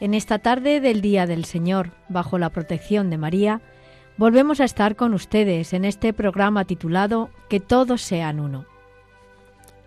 [0.00, 3.60] En esta tarde del Día del Señor, bajo la protección de María,
[4.16, 8.64] volvemos a estar con ustedes en este programa titulado Que todos sean uno.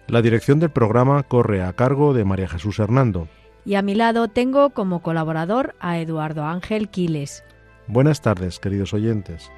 [0.07, 3.29] La dirección del programa corre a cargo de María Jesús Hernando.
[3.63, 7.45] Y a mi lado tengo como colaborador a Eduardo Ángel Quiles.
[7.87, 9.49] Buenas tardes, queridos oyentes.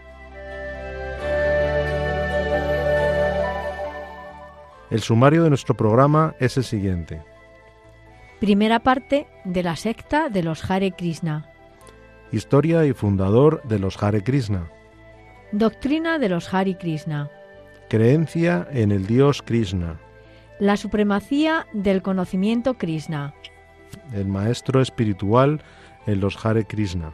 [4.91, 7.32] El sumario de nuestro programa es el siguiente.
[8.43, 11.49] Primera parte de la secta de los Hare Krishna.
[12.33, 14.69] Historia y fundador de los Hare Krishna.
[15.53, 17.31] Doctrina de los Hare Krishna.
[17.87, 19.97] Creencia en el Dios Krishna.
[20.59, 23.33] La supremacía del conocimiento Krishna.
[24.11, 25.61] El maestro espiritual
[26.05, 27.13] en los Hare Krishna.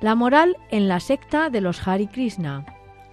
[0.00, 2.64] La moral en la secta de los Hare Krishna.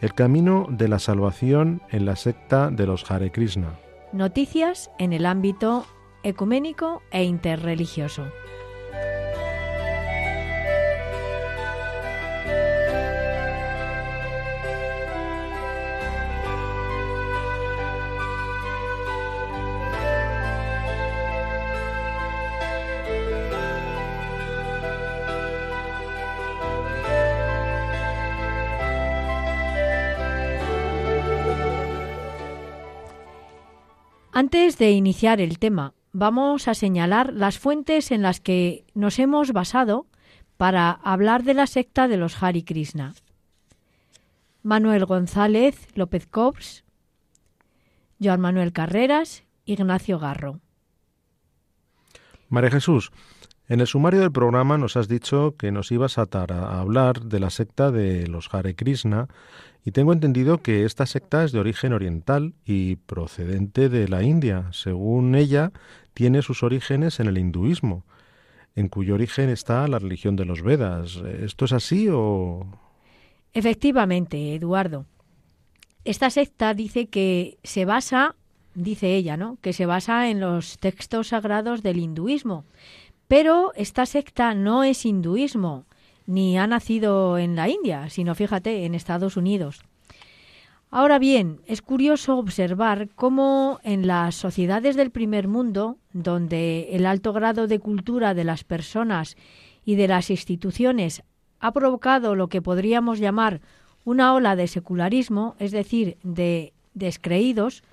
[0.01, 3.69] El camino de la salvación en la secta de los Hare Krishna
[4.13, 5.87] Noticias en el ámbito
[6.25, 8.25] ecuménico e interreligioso.
[34.37, 39.51] Antes de iniciar el tema, vamos a señalar las fuentes en las que nos hemos
[39.51, 40.07] basado
[40.55, 43.13] para hablar de la secta de los Hari Krishna.
[44.63, 46.85] Manuel González López Cobbs,
[48.23, 50.61] Joan Manuel Carreras, Ignacio Garro.
[52.47, 53.11] María Jesús,
[53.67, 57.41] en el sumario del programa nos has dicho que nos ibas a, a hablar de
[57.41, 59.27] la secta de los Hare Krishna
[59.83, 64.69] y tengo entendido que esta secta es de origen oriental y procedente de la India.
[64.71, 65.73] Según ella,
[66.15, 68.05] tiene sus orígenes en el hinduismo,
[68.75, 71.17] en cuyo origen está la religión de los Vedas.
[71.17, 72.65] ¿Esto es así o...?
[73.53, 75.05] Efectivamente, Eduardo.
[76.03, 78.35] Esta secta dice que se basa,
[78.73, 79.57] dice ella, ¿no?
[79.61, 82.65] Que se basa en los textos sagrados del hinduismo.
[83.27, 85.85] Pero esta secta no es hinduismo,
[86.27, 89.81] ni ha nacido en la India, sino fíjate, en Estados Unidos.
[90.97, 97.33] Ahora bien, es curioso observar cómo en las sociedades del primer mundo, donde el alto
[97.33, 99.35] grado de cultura de las personas
[99.83, 101.21] y de las instituciones
[101.59, 103.59] ha provocado lo que podríamos llamar
[104.05, 107.83] una ola de secularismo, es decir, de descreídos,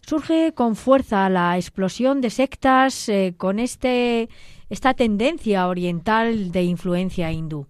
[0.00, 4.30] surge con fuerza la explosión de sectas eh, con este
[4.70, 7.66] esta tendencia oriental de influencia hindú.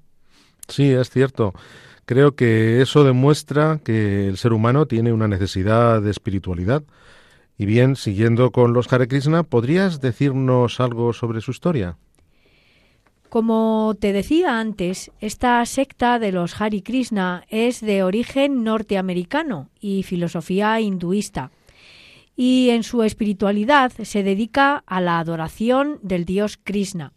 [0.68, 1.52] Sí, es cierto.
[2.08, 6.82] Creo que eso demuestra que el ser humano tiene una necesidad de espiritualidad.
[7.58, 11.98] Y bien, siguiendo con los Hare Krishna, ¿podrías decirnos algo sobre su historia?
[13.28, 20.02] Como te decía antes, esta secta de los Hare Krishna es de origen norteamericano y
[20.02, 21.50] filosofía hinduista
[22.34, 27.12] y en su espiritualidad se dedica a la adoración del dios Krishna.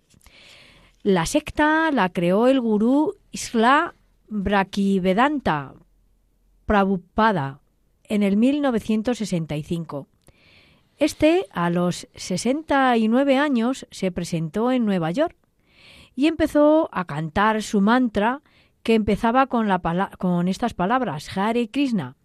[1.01, 3.95] La secta la creó el gurú Isla
[4.33, 5.73] Brakivedanta
[6.65, 7.59] Prabhupada
[8.05, 10.07] en el 1965.
[10.97, 15.35] Este, a los 69 años, se presentó en Nueva York
[16.15, 18.41] y empezó a cantar su mantra
[18.83, 19.67] que empezaba con,
[20.17, 22.15] con estas palabras, Hare Krishna,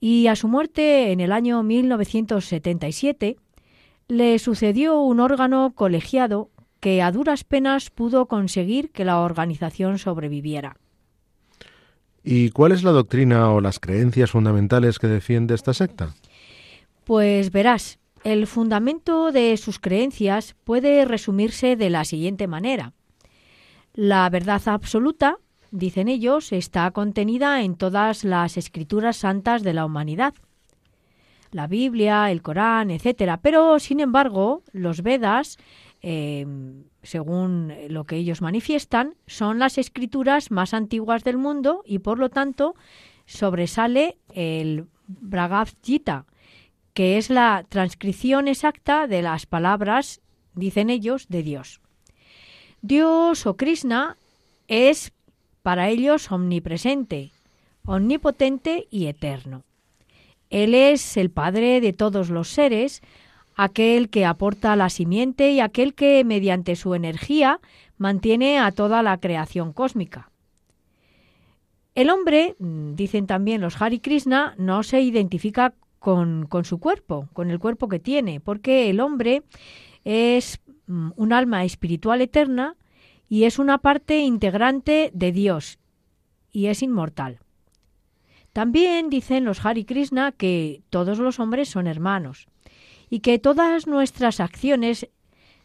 [0.00, 3.36] y a su muerte en el año 1977
[4.08, 6.48] le sucedió un órgano colegiado
[6.80, 10.78] que a duras penas pudo conseguir que la organización sobreviviera.
[12.28, 16.12] ¿Y cuál es la doctrina o las creencias fundamentales que defiende esta secta?
[17.04, 22.94] Pues verás, el fundamento de sus creencias puede resumirse de la siguiente manera.
[23.94, 25.38] La verdad absoluta
[25.70, 30.34] dicen ellos, está contenida en todas las escrituras santas de la humanidad.
[31.52, 33.36] La Biblia, el Corán, etcétera.
[33.36, 35.58] Pero, sin embargo, los Vedas,
[36.00, 42.18] em, según lo que ellos manifiestan, son las escrituras más antiguas del mundo y, por
[42.18, 42.74] lo tanto,
[43.24, 46.26] sobresale el Bhagavad Gita,
[46.92, 50.20] que es la transcripción exacta de las palabras,
[50.54, 51.80] dicen ellos, de Dios.
[52.82, 54.16] Dios o Krishna
[54.68, 55.12] es
[55.62, 57.32] para ellos omnipresente,
[57.84, 59.64] omnipotente y eterno.
[60.50, 63.02] Él es el Padre de todos los seres,
[63.56, 67.58] aquel que aporta la simiente y aquel que, mediante su energía,
[67.96, 70.30] mantiene a toda la creación cósmica.
[71.94, 77.50] El hombre, mm, dicen también los Hari Krishna, no se identifica con, su cuerpo, con
[77.50, 79.42] el cuerpo que tiene, porque el hombre
[80.04, 82.76] es mm, un alma espiritual eterna
[83.28, 85.78] y es una parte integrante de Dios
[86.52, 87.40] y es inmortal.
[88.52, 92.46] También dicen los Hari Krishna que todos los hombres son hermanos
[93.10, 95.08] y que todas nuestras acciones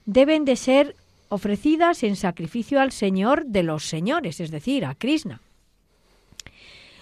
[0.06, 0.96] deben de ser
[1.30, 5.42] ofrecidas en sacrificio al Señor de los señores, es decir, a Krishna.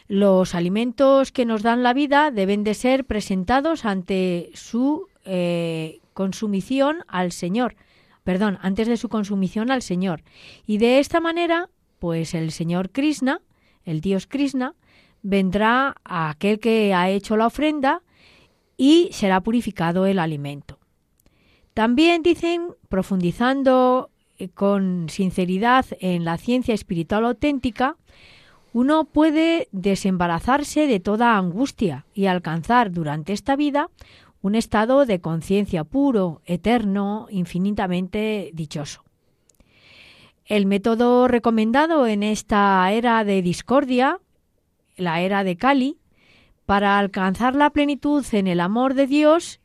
[0.07, 7.03] Los alimentos que nos dan la vida deben de ser presentados ante su eh, consumición
[7.07, 7.75] al Señor,
[8.23, 10.23] perdón, antes de su consumición al Señor.
[10.65, 11.69] Y de esta manera,
[11.99, 13.41] pues el Señor Krishna,
[13.85, 14.73] el Dios Krishna,
[15.21, 18.01] vendrá a aquel que ha hecho la ofrenda
[18.79, 20.79] y será purificado el alimento.
[21.73, 27.97] También dicen, profundizando eh, con sinceridad en la ciencia espiritual auténtica,
[28.71, 33.89] uno puede desembarazarse de toda angustia y alcanzar durante esta vida
[34.41, 39.03] un estado de conciencia puro, eterno, infinitamente dichoso.
[40.45, 44.19] El método recomendado en esta era de discordia
[44.95, 45.97] la era de Cali,
[46.69, 49.59] para alcanzar la plenitud en el amor de Dios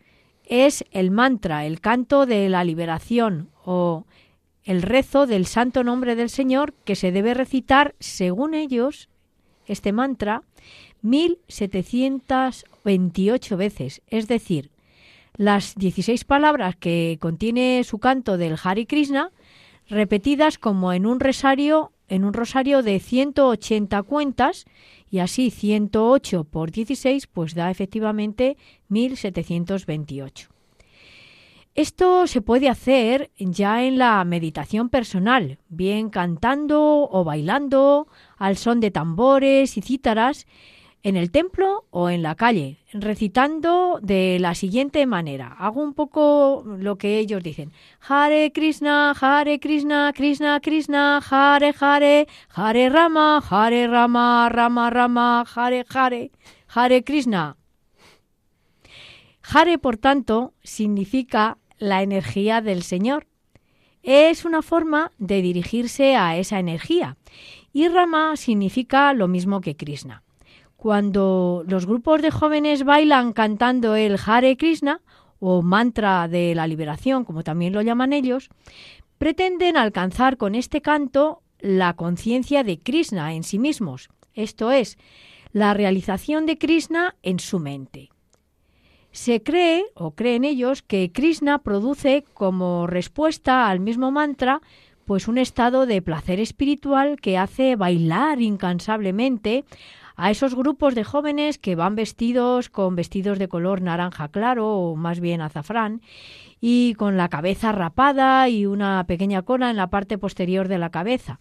[0.46, 4.06] es el mantra, el canto de la liberación o
[4.62, 9.10] el rezo del santo nombre del Señor que se debe recitar, según ellos,
[9.66, 10.44] este mantra,
[11.02, 14.70] 1728 veces, es decir,
[15.36, 19.30] las 16 palabras que contiene su canto del Hari Krishna,
[19.90, 24.64] repetidas como en un rosario, en un rosario de 180 cuentas
[25.10, 28.56] y así 108 por 16 pues da efectivamente
[28.88, 30.48] 1728.
[31.74, 38.78] Esto se puede hacer ya en la meditación personal, bien cantando o bailando al son
[38.78, 40.46] de tambores y cítaras
[41.04, 45.54] en el templo o en la calle, recitando de la siguiente manera.
[45.58, 47.72] Hago un poco lo que ellos dicen.
[48.08, 55.84] Hare Krishna, Hare Krishna, Krishna Krishna, Hare Hare, Hare Rama, Hare Rama, Rama Rama, Hare
[55.94, 56.30] Hare,
[56.74, 57.58] Hare Krishna.
[59.42, 63.26] Hare, por tanto, significa la energía del Señor.
[64.02, 67.18] Es una forma de dirigirse a esa energía.
[67.74, 70.23] Y Rama significa lo mismo que Krishna.
[70.84, 75.00] Cuando los grupos de jóvenes bailan cantando el Hare Krishna
[75.38, 78.50] o mantra de la liberación, como también lo llaman ellos,
[79.16, 84.98] pretenden alcanzar con este canto la conciencia de Krishna en sí mismos, esto es,
[85.54, 88.10] la realización de Krishna en su mente.
[89.10, 94.60] Se cree, o creen ellos, que Krishna produce como respuesta al mismo mantra
[95.06, 99.64] pues un estado de placer espiritual que hace bailar incansablemente
[100.16, 104.96] a esos grupos de jóvenes que van vestidos con vestidos de color naranja claro o
[104.96, 106.00] más bien azafrán
[106.60, 110.90] y con la cabeza rapada y una pequeña cola en la parte posterior de la
[110.90, 111.40] cabeza.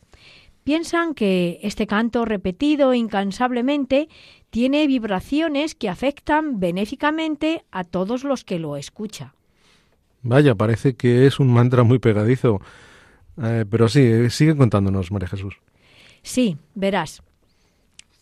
[0.63, 4.07] Piensan que este canto repetido incansablemente
[4.49, 9.33] tiene vibraciones que afectan benéficamente a todos los que lo escuchan.
[10.21, 12.61] Vaya, parece que es un mantra muy pegadizo.
[13.41, 15.55] Eh, pero sí, sigue contándonos, María Jesús.
[16.21, 17.21] Sí, verás.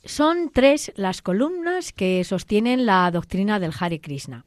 [0.04, 4.46] Son tres las columnas que sostienen la doctrina del Hare Krishna.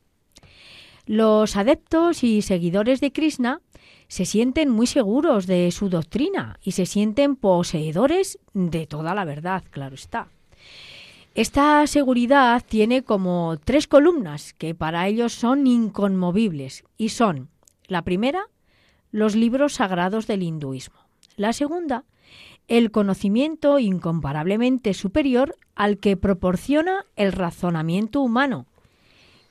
[1.06, 3.60] Los adeptos y seguidores de Krishna
[4.08, 9.62] se sienten muy seguros de su doctrina y se sienten poseedores de toda la verdad,
[9.70, 10.28] claro está.
[11.34, 17.48] Esta seguridad tiene como tres columnas que para ellos son inconmovibles y son
[17.86, 18.48] la primera,
[19.10, 20.96] los libros sagrados del hinduismo.
[21.36, 22.04] La segunda,
[22.68, 28.66] el conocimiento incomparablemente superior al que proporciona el razonamiento humano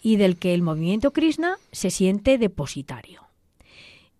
[0.01, 3.21] y del que el movimiento Krishna se siente depositario.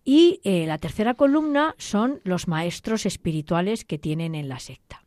[0.04, 5.04] Y eh, la tercera columna son los maestros espirituales que tienen en la secta.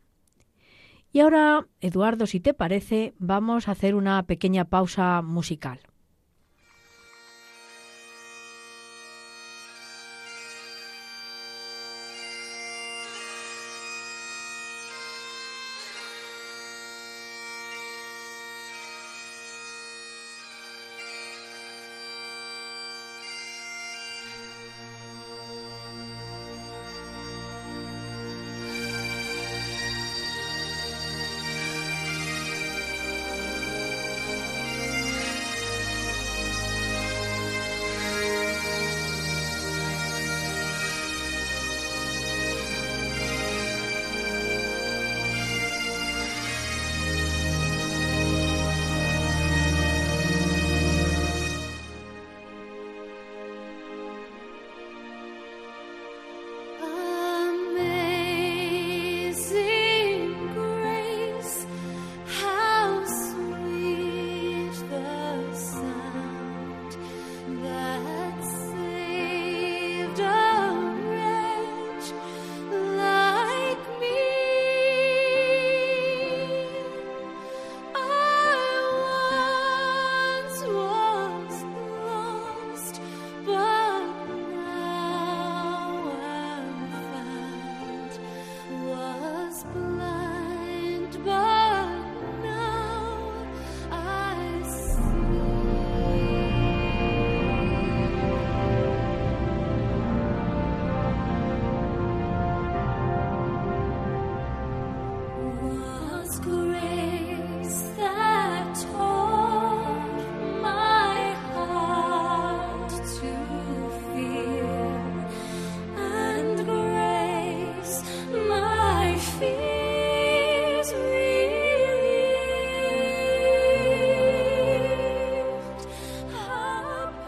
[1.12, 5.80] Y ahora, Eduardo, si te parece, vamos a hacer una pequeña pausa musical.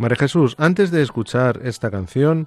[0.00, 2.46] María Jesús, antes de escuchar esta canción,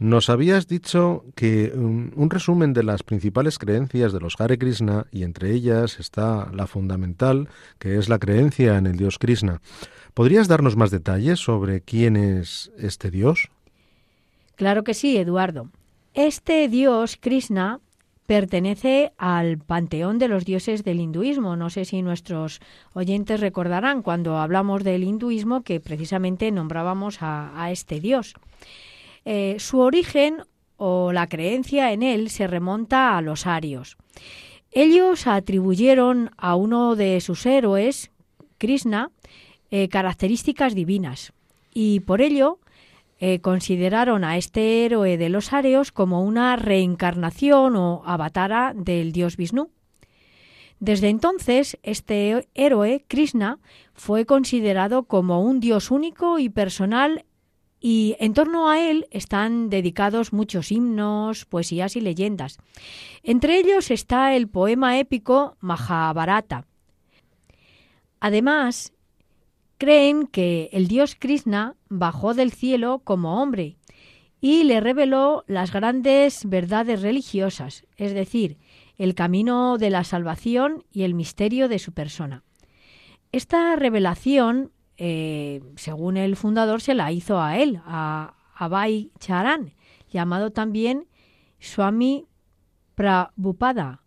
[0.00, 5.06] nos habías dicho que um, un, resumen de las principales creencias de los Hare Krishna,
[5.12, 9.60] y entre ellas está la fundamental, que es la creencia en el dios Krishna.
[10.14, 13.50] ¿Podrías darnos más detalles sobre quién es este dios?
[14.56, 15.70] Claro que sí, Eduardo.
[16.14, 17.78] Este dios Krishna
[18.30, 21.56] pertenece al panteón de los dioses del hinduismo.
[21.56, 22.60] No sé si nuestros
[22.92, 28.34] oyentes recordarán cuando hablamos del hinduismo que precisamente nombrábamos a, este dios.
[29.24, 30.44] Eh, su origen
[30.76, 33.96] o la creencia en él se remonta a los arios.
[34.70, 38.12] Ellos atribuyeron a uno de sus héroes,
[38.58, 39.10] Krishna,
[39.72, 41.32] eh, características divinas
[41.74, 42.60] y por ello
[43.22, 49.36] eh, consideraron a este héroe de los areos como una reencarnación o avatara del dios
[49.36, 49.70] Vishnu.
[50.78, 53.58] Desde entonces, este héroe, Krishna,
[53.92, 57.26] fue considerado como un dios único y personal
[57.78, 62.56] y en torno a él están dedicados muchos himnos, poesías y leyendas.
[63.22, 66.66] Entre ellos está el poema épico Mahabharata.
[68.18, 68.94] Además,
[69.80, 73.78] creen que el dios Krishna bajó del cielo como hombre
[74.38, 78.58] y le reveló las grandes verdades religiosas, es decir,
[78.98, 82.44] el camino de la salvación y el misterio de su persona.
[83.32, 89.72] Esta revelación, eh, según el fundador, se la hizo a él, a Abhay Charan,
[90.10, 91.06] llamado también
[91.58, 92.26] Swami
[92.96, 94.02] Prabhupada,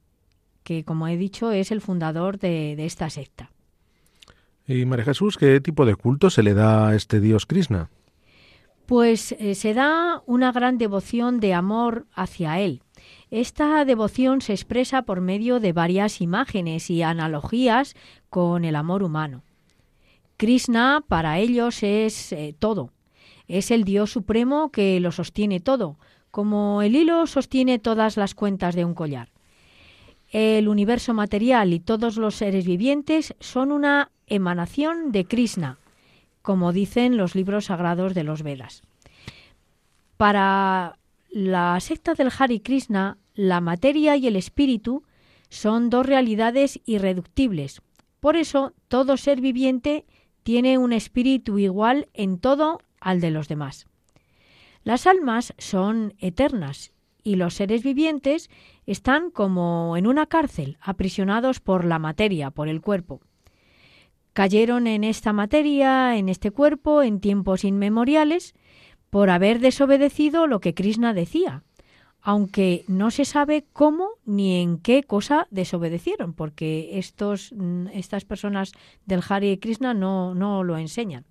[0.63, 3.52] que como he dicho es el fundador de esta secta.
[4.67, 7.89] Y María Jesús, ¿qué tipo de culto se le da a este dios Krishna?
[8.85, 12.81] Pues eh, se da una gran devoción de amor hacia él.
[13.29, 17.95] Esta devoción se expresa por medio de varias imágenes y analogías
[18.29, 19.43] con el amor humano.
[20.37, 22.91] Krishna para ellos es eh, todo.
[23.47, 25.97] Es el Dios supremo que lo sostiene todo,
[26.31, 29.29] como el hilo sostiene todas las cuentas de un collar.
[30.31, 35.77] El universo material y todos los seres vivientes son una emanación de Krishna,
[36.41, 38.81] como dicen los libros sagrados de los Vedas.
[40.17, 40.97] Para
[41.29, 45.03] la secta del Hari Krishna, la materia y el espíritu
[45.49, 47.81] son dos realidades irreductibles.
[48.19, 50.05] Por eso, todo ser viviente
[50.43, 53.85] tiene un espíritu igual en todo al de los demás.
[54.83, 56.91] Las almas son eternas
[57.23, 58.49] y los seres vivientes
[58.85, 63.21] están como en una cárcel, aprisionados por la materia, por el cuerpo
[64.33, 68.53] cayeron en esta materia, en este cuerpo, en tiempos inmemoriales,
[69.09, 71.63] por haber desobedecido lo que Krishna decía,
[72.21, 78.71] aunque no se sabe cómo ni en qué cosa desobedecieron, porque estos, mm, estas personas
[79.05, 81.25] del Hare Krishna no, no lo enseñan.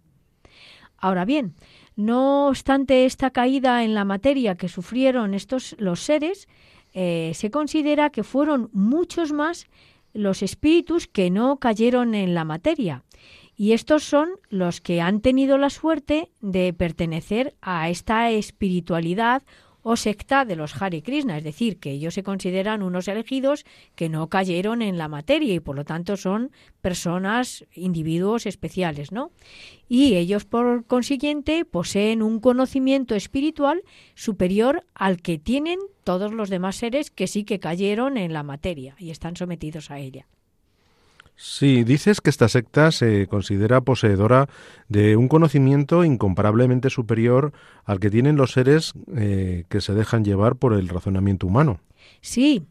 [0.97, 1.56] Ahora bien,
[1.97, 6.47] no obstante esta caída en la materia que sufrieron estos los seres,
[6.94, 9.66] eh, se considera que fueron muchos más
[10.12, 13.04] los espíritus que no cayeron en la materia.
[13.57, 19.42] Y estos son los que han tenido la suerte de pertenecer a esta espiritualidad
[19.82, 24.08] o secta de los Hare Krishna, es decir, que ellos se consideran unos elegidos que
[24.08, 29.30] no cayeron en la materia y por lo tanto son personas, individuos especiales, ¿no?
[29.88, 33.82] Y ellos por consiguiente poseen un conocimiento espiritual
[34.14, 38.94] superior al que tienen todos los demás seres que sí que cayeron en la materia
[38.98, 40.26] y están sometidos a ella.
[41.36, 44.48] Sí, dices que esta secta se considera poseedora
[44.88, 47.52] de un conocimiento incomparablemente superior
[47.84, 51.80] al que tienen los seres eh, que se dejan llevar por el razonamiento humano.
[52.20, 52.62] Sí,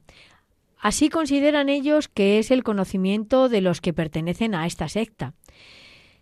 [0.80, 5.34] así consideran ellos que es el conocimiento de los que pertenecen a esta secta.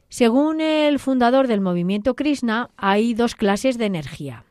[0.08, 4.44] Según el fundador del movimiento Krishna, hay dos clases de energía,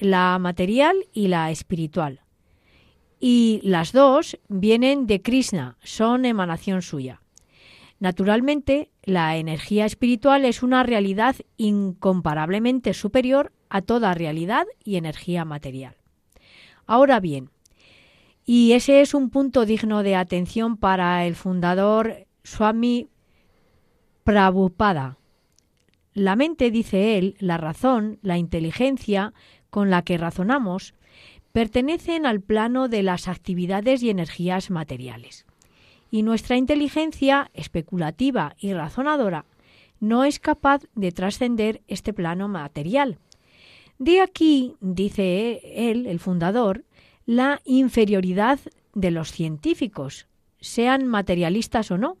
[0.00, 2.20] la material y la espiritual.
[3.18, 7.22] Y las dos vienen de Krishna, son emanación suya.
[8.00, 15.96] Naturalmente, la energía espiritual es una realidad incomparablemente superior a toda realidad y energía material.
[16.86, 17.50] Ahora bien,
[18.44, 23.08] y ese es un punto digno de atención para el fundador Swami
[24.24, 25.18] Prabhupada.
[26.14, 29.34] La mente, dice él, la razón, la inteligencia
[29.70, 30.94] con la que razonamos,
[31.52, 35.44] pertenecen al plano de las actividades y energías materiales.
[36.10, 39.44] Y nuestra inteligencia especulativa y razonadora
[40.00, 43.18] no es capaz de trascender este plano material.
[43.98, 46.84] De aquí, dice él, el fundador,
[47.26, 48.60] la inferioridad
[48.94, 50.26] de los científicos,
[50.60, 52.16] sean materialistas o no,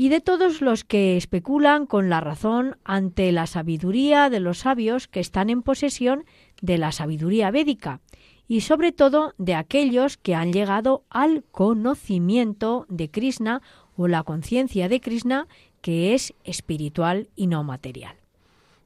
[0.00, 5.08] y de todos los que especulan con la razón ante la sabiduría de los sabios
[5.08, 6.24] que están en posesión
[6.62, 8.00] de la sabiduría védica,
[8.46, 13.60] y sobre todo de aquellos que han llegado al conocimiento de Krishna
[13.96, 15.48] o la conciencia de Krishna
[15.80, 18.14] que es espiritual y no material.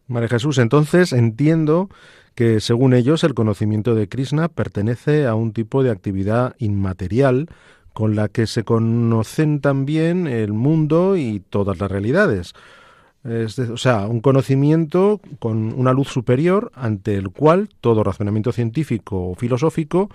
[0.08, 1.90] María Jesús, entonces entiendo
[2.34, 7.50] que según ellos el conocimiento de Krishna pertenece a un tipo de actividad inmaterial
[7.92, 12.54] con la que se conocen también el mundo y todas las realidades.
[13.24, 19.34] o sea, un conocimiento con una luz superior ante el cual todo razonamiento científico o
[19.34, 20.08] filosófico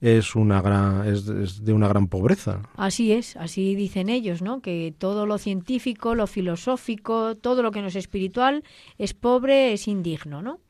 [0.00, 2.62] es una gran es, de una gran pobreza.
[2.76, 4.60] Así es, así dicen ellos, ¿no?
[4.60, 8.62] Que todo lo científico, lo filosófico, todo lo que no es espiritual
[8.96, 10.60] es pobre, es indigno, ¿no?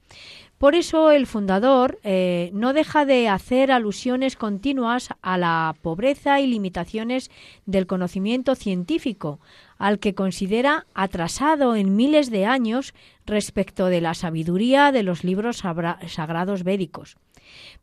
[0.59, 6.49] Por eso el fundador eh, no deja de hacer alusiones continuas a la pobreza y
[6.49, 7.31] limitaciones
[7.65, 9.39] del conocimiento científico,
[9.79, 12.93] al que considera atrasado en miles de años
[13.25, 17.17] respecto de la sabiduría de los libros sagrados védicos.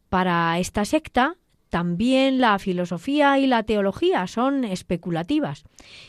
[0.10, 1.38] Para esta secta,
[1.70, 5.64] también la filosofía y la teología son especulativas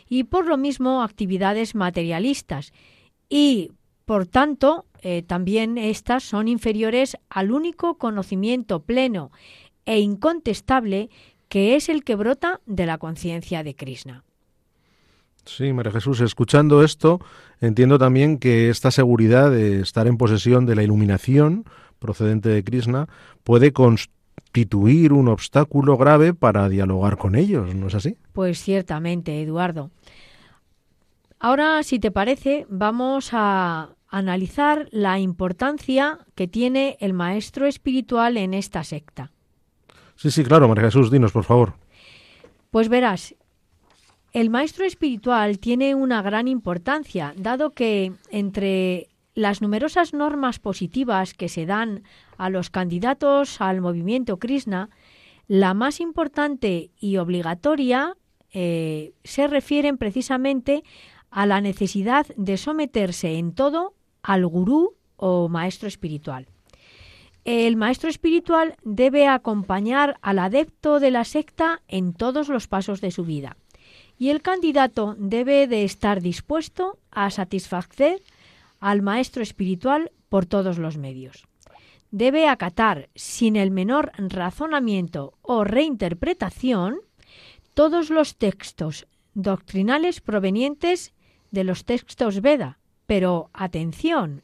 [0.08, 2.72] y por lo mismo actividades materialistas
[3.28, 3.72] y
[4.04, 9.30] por tanto eh, también estas son inferiores al único conocimiento pleno
[9.84, 11.10] e incontestable
[11.48, 14.24] que es el que brota de la conciencia de Krishna.
[15.44, 17.20] Sí, María Jesús, escuchando esto,
[17.60, 21.66] entiendo también que esta seguridad de estar en posesión de la iluminación
[22.00, 23.08] procedente de Krishna
[23.44, 28.16] puede constituir un obstáculo grave para dialogar con ellos, ¿no es así?
[28.32, 29.92] Pues ciertamente, Eduardo.
[31.38, 38.54] Ahora, si te parece, vamos a analizar la importancia que tiene el maestro espiritual en
[38.54, 39.32] esta secta.
[40.14, 41.74] Sí, sí, claro, María Jesús, dinos, por favor.
[42.70, 43.34] Pues verás,
[44.32, 51.48] el maestro espiritual tiene una gran importancia, dado que entre las numerosas normas positivas que
[51.48, 52.02] se dan
[52.38, 54.88] a los candidatos al movimiento Krishna,
[55.46, 58.16] la más importante y obligatoria
[58.52, 60.82] eh, se refieren precisamente
[61.30, 63.94] a la necesidad de someterse en todo
[64.26, 66.46] al gurú o maestro espiritual.
[67.44, 73.12] El maestro espiritual debe acompañar al adepto de la secta en todos los pasos de
[73.12, 73.56] su vida
[74.18, 78.20] y el candidato debe de estar dispuesto a satisfacer
[78.80, 81.46] al maestro espiritual por todos los medios.
[82.10, 86.98] Debe acatar sin el menor razonamiento o reinterpretación
[87.74, 91.12] todos los textos doctrinales provenientes
[91.52, 94.42] de los textos Veda, pero atención,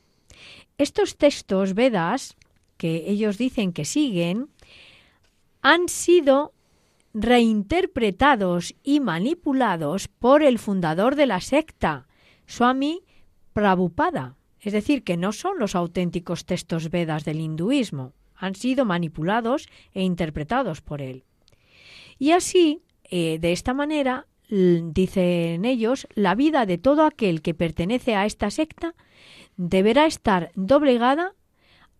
[0.79, 2.37] estos textos Vedas,
[2.77, 4.49] que ellos dicen que siguen,
[5.61, 6.53] han sido
[7.15, 12.09] reinterpretados y manipulados por el fundador de la secta,
[12.47, 13.03] Swami
[13.53, 14.37] Prabhupada.
[14.61, 20.03] Es decir, que no son los auténticos textos Vedas del hinduismo, han sido manipulados e
[20.03, 21.25] interpretados por él.
[22.19, 28.15] Y así, eh, de esta manera, dicen ellos, la vida de todo aquel que pertenece
[28.15, 28.95] a esta secta
[29.57, 31.33] deberá estar doblegada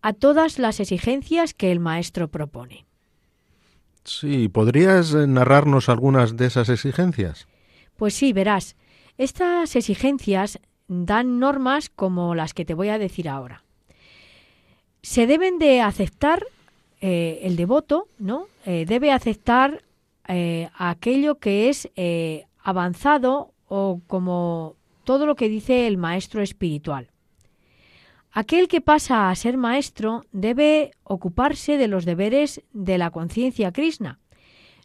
[0.01, 2.85] a todas las exigencias que el maestro propone.
[4.03, 7.47] Sí, ¿podrías eh, narrarnos algunas de esas exigencias?
[7.95, 8.75] Pues sí, verás.
[9.17, 13.63] Estas exigencias dan normas como las que te voy a decir ahora.
[15.01, 16.45] Se deben de aceptar
[17.01, 18.47] eh, el devoto, ¿no?
[18.65, 19.83] Eh, debe aceptar
[20.27, 27.09] eh, aquello que es eh, avanzado o como todo lo que dice el maestro espiritual.
[28.31, 34.19] Aquel que pasa a ser maestro debe ocuparse de los deberes de la conciencia Krishna.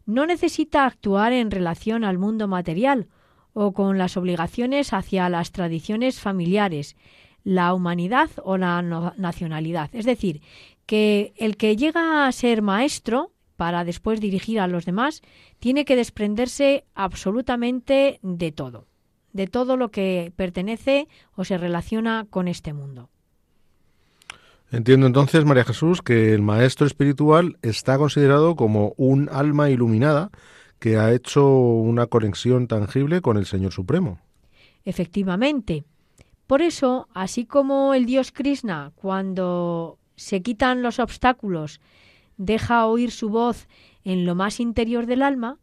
[0.05, 3.09] No necesita actuar en relación al mundo material
[3.55, 6.96] o con las obligaciones hacia las tradiciones familiares,
[7.42, 8.83] la humanidad o la
[9.16, 9.88] nacionalidad.
[9.94, 10.42] Es decir,
[10.85, 15.21] que el que llega a ser maestro para después dirigir a los demás,
[15.59, 18.87] tiene que desprenderse absolutamente de todo,
[19.33, 23.11] de todo lo que pertenece o se relaciona con este mundo.
[24.71, 30.31] Entiendo entonces, María Jesús, que el maestro espiritual está considerado como un alma iluminada
[30.79, 34.21] que ha hecho una conexión tangible con el Señor Supremo.
[34.85, 35.83] Efectivamente.
[36.47, 41.81] Por eso, así como el dios Krishna, cuando se quitan los obstáculos,
[42.38, 43.68] deja oír su voz
[44.05, 45.59] en lo más interior del alma,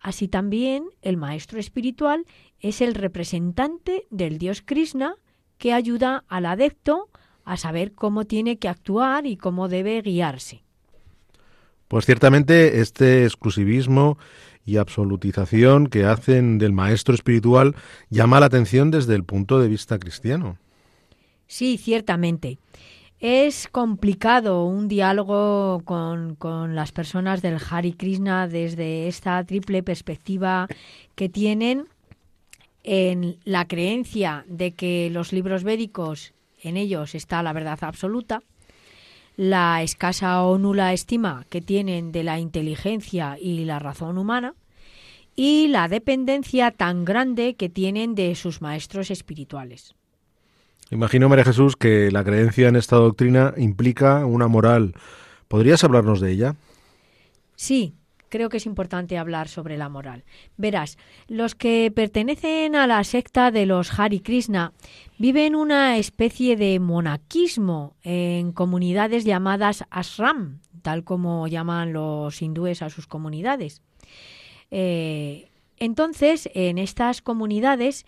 [0.00, 2.24] así también el maestro espiritual
[2.60, 5.16] es el representante del dios Krishna
[5.58, 7.10] que ayuda al adepto
[7.44, 10.62] a saber cómo tiene que actuar y cómo debe guiarse.
[11.88, 14.18] Pues ciertamente este exclusivismo
[14.64, 17.76] y absolutización que hacen del maestro espiritual
[18.08, 20.58] llama la atención desde el punto de vista cristiano.
[21.46, 22.58] Sí, ciertamente.
[23.26, 30.68] Es complicado un diálogo con, con, las personas del Hari Krishna desde esta triple perspectiva
[31.14, 31.86] que tienen
[32.82, 38.42] en la creencia de que los libros védicos, en ellos está la verdad absoluta,
[39.38, 44.52] la escasa o nula estima que tienen de la inteligencia y la razón humana
[45.34, 49.94] y la dependencia tan grande que tienen de sus maestros espirituales.
[50.90, 54.94] Imagino, María Jesús, que la creencia en esta doctrina implica una moral.
[55.48, 56.56] ¿Podrías hablarnos de ella?
[57.56, 57.94] Sí,
[58.28, 60.24] creo que es importante hablar sobre la moral.
[60.56, 64.72] Verás, los que pertenecen a la secta de los Hari Krishna
[65.18, 72.90] viven una especie de monaquismo en comunidades llamadas ashram, tal como llaman los hindúes a
[72.90, 73.82] sus comunidades.
[74.72, 78.04] Eh, entonces, en estas comunidades,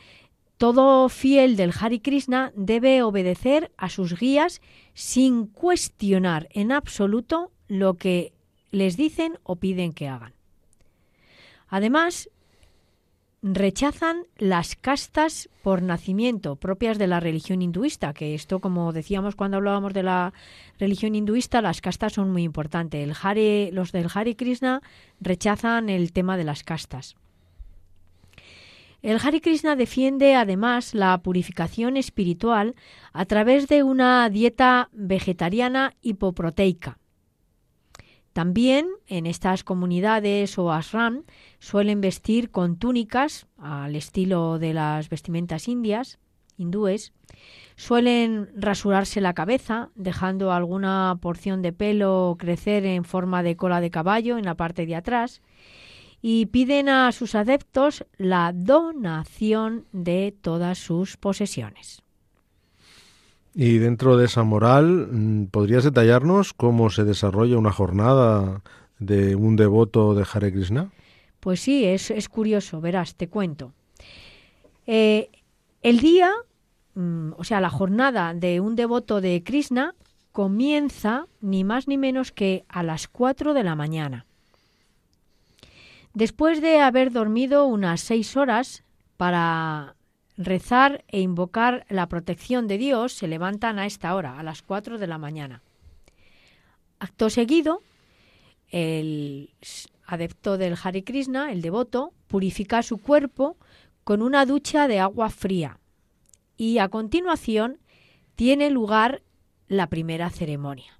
[0.59, 4.63] todo fiel del Hari Krishna debe obedecer a sus guías
[4.95, 8.33] sin cuestionar en absoluto lo que
[8.71, 10.33] les dicen o piden que hagan.
[11.69, 12.31] Además,
[13.43, 19.59] rechazan las castas por nacimiento propias de la religión hinduista, que esto, como decíamos cuando
[19.59, 20.33] hablábamos de la
[20.79, 23.03] religión hinduista, las castas son muy importantes.
[23.03, 24.81] El los del Hare Krishna
[25.21, 27.17] rechazan el tema de las castas.
[29.07, 32.75] El Hare Krishna defiende además la purificación espiritual
[33.13, 36.99] a través de una dieta vegetariana hipoproteica.
[38.33, 41.23] También en estas comunidades o ashram
[41.61, 46.19] suelen vestir con túnicas al estilo de las vestimentas indias,
[46.57, 47.13] hindúes.
[47.77, 53.93] Suelen rasurarse la cabeza, dejando alguna porción de pelo crecer en forma de cola de
[53.93, 55.43] caballo en la parte de atrás.
[56.29, 62.03] Y piden a sus adeptos la donación de todas sus posesiones.
[63.55, 68.61] Y dentro de esa moral, mm, ¿podrías detallarnos cómo se desarrolla una jornada
[68.99, 70.91] de un devoto de Hare Krishna?
[71.39, 73.73] Pues sí, es, es curioso, verás, te cuento.
[74.85, 75.31] Eh,
[75.83, 76.33] el día,
[76.97, 79.95] mm, o sea, la jornada de un devoto de Krishna
[80.33, 84.27] comienza ni más ni menos que a las 4 de la mañana.
[86.17, 88.85] Después de haber dormido unas seis horas
[89.19, 89.97] para
[90.39, 94.97] rezar e invocar la protección de Dios se levantan a esta hora, a las 4
[94.97, 95.61] de la mañana.
[97.01, 97.83] Acto seguido,
[98.71, 99.51] el
[100.07, 103.59] adepto del Hare Krishna, el devoto, purifica su cuerpo
[104.03, 105.81] con una ducha de agua fría
[106.57, 107.79] y a continuación
[108.37, 109.21] tiene lugar
[109.69, 110.99] la primera ceremonia.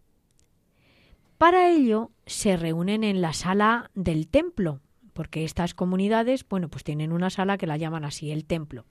[1.39, 4.83] Para ello se reúnen en la sala del templo,
[5.17, 8.85] porque estas comunidades, bueno, pues tienen una sala que la llaman así, el templo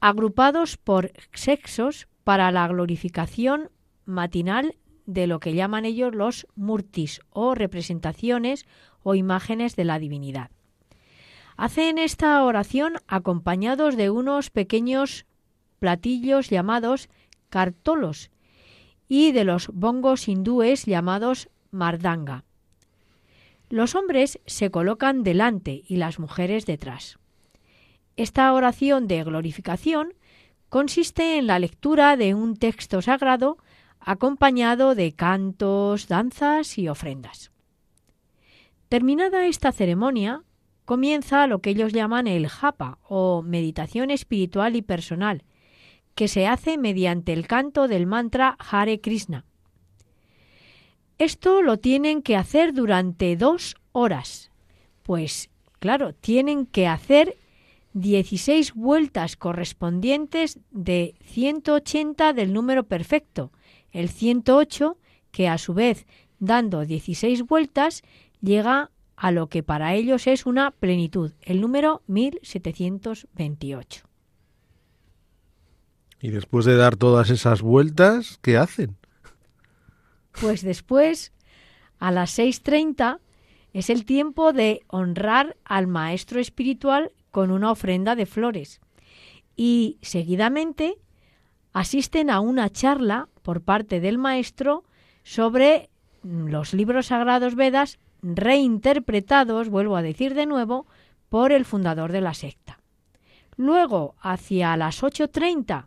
[0.00, 3.70] agrupados por sexos para la glorificación
[4.06, 8.66] matinal de lo que llaman ellos los murtis o representaciones
[9.02, 10.50] o imágenes de la divinidad.
[11.56, 15.26] Hacen esta oración acompañados de unos pequeños
[15.78, 17.08] platillos llamados
[17.50, 18.30] cartolos
[19.08, 22.44] y de los bongos hindúes llamados mardanga.
[23.70, 27.20] Los hombres se colocan delante y las mujeres detrás.
[28.16, 30.12] Esta oración de glorificación
[30.68, 33.58] consiste en la lectura de un texto sagrado
[34.00, 37.52] acompañado de cantos, danzas y ofrendas.
[38.88, 40.42] Terminada esta ceremonia,
[40.84, 45.44] comienza lo que ellos llaman el japa o meditación espiritual y personal,
[46.16, 49.44] que se hace mediante el canto del mantra Hare Krishna.
[51.20, 54.50] Esto lo tienen que hacer durante dos horas,
[55.02, 57.36] pues claro, tienen que hacer
[57.92, 63.52] 16 vueltas correspondientes de 180 del número perfecto,
[63.92, 64.96] el 108,
[65.30, 66.06] que a su vez,
[66.38, 68.00] dando 16 vueltas,
[68.40, 74.06] llega a lo que para ellos es una plenitud, el número 1728.
[76.22, 78.96] Y después de dar todas esas vueltas, ¿qué hacen?
[80.40, 81.32] Pues después,
[81.98, 83.18] a las 6.30,
[83.74, 88.80] es el tiempo de honrar al maestro espiritual con una ofrenda de flores.
[89.54, 90.96] Y seguidamente
[91.74, 94.84] asisten a una charla por parte del maestro
[95.24, 95.90] sobre
[96.22, 100.86] los libros sagrados Vedas reinterpretados, vuelvo a decir de nuevo,
[101.28, 102.80] por el fundador de la secta.
[103.56, 105.86] Luego, hacia las 8.30,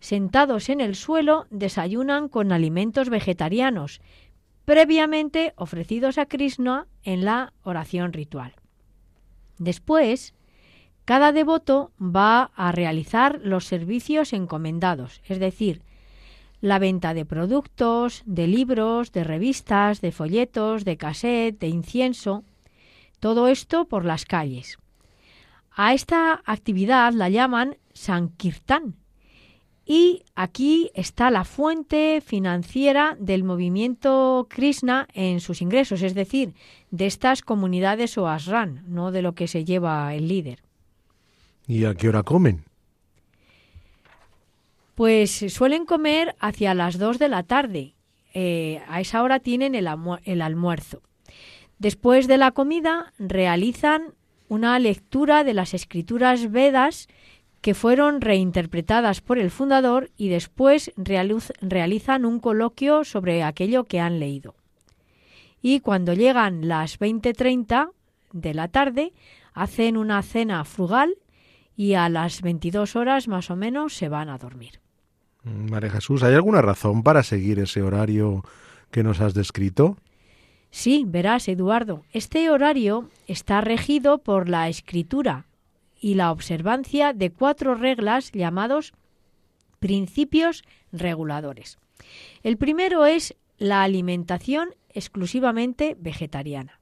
[0.00, 4.00] sentados en el suelo, desayunan con alimentos vegetarianos,
[4.64, 8.54] previamente ofrecidos a Krishna en la oración ritual.
[9.58, 10.34] Después,
[11.04, 15.82] cada devoto va a realizar los servicios encomendados, es decir,
[16.60, 22.44] la venta de productos, de libros, de revistas, de folletos, de cassette, de incienso,
[23.18, 24.78] todo esto por las calles.
[25.72, 28.96] A esta actividad la llaman Sankirtan.
[29.92, 36.54] Y aquí está la fuente financiera del movimiento Krishna en sus ingresos, es decir,
[36.92, 40.60] de estas comunidades o asran, no de lo que se lleva el líder.
[41.66, 42.62] ¿Y a qué hora comen?
[44.94, 47.94] Pues suelen comer hacia las 2 de la tarde.
[48.32, 49.88] Eh, a esa hora tienen el,
[50.22, 51.02] el almuerzo.
[51.80, 54.14] Después de la comida realizan
[54.46, 57.08] una lectura de las escrituras Vedas
[57.60, 64.18] que fueron reinterpretadas por el fundador y después realizan un coloquio sobre aquello que han
[64.18, 64.54] leído.
[65.60, 67.90] Y cuando llegan las 20:30
[68.32, 69.12] de la tarde,
[69.52, 71.14] hacen una cena frugal
[71.76, 74.80] y a las 22 horas más o menos se van a dormir.
[75.42, 78.44] María Jesús, ¿hay alguna razón para seguir ese horario
[78.90, 79.96] que nos has descrito?
[80.70, 85.46] Sí, verás, Eduardo, este horario está regido por la escritura
[86.00, 88.92] y la observancia de cuatro reglas llamados
[89.78, 91.78] principios reguladores.
[92.42, 96.80] El primero es la alimentación exclusivamente vegetariana.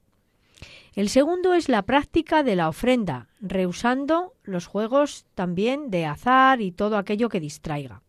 [0.95, 6.71] El segundo es la práctica de la ofrenda, rehusando los juegos también de azar y
[6.71, 8.01] todo aquello que distraiga.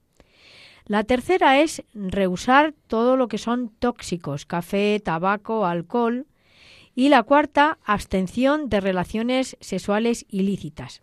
[0.87, 6.27] La tercera es rehusar todo lo que son tóxicos, café, tabaco, alcohol.
[6.95, 11.03] Y la cuarta, abstención de relaciones sexuales ilícitas.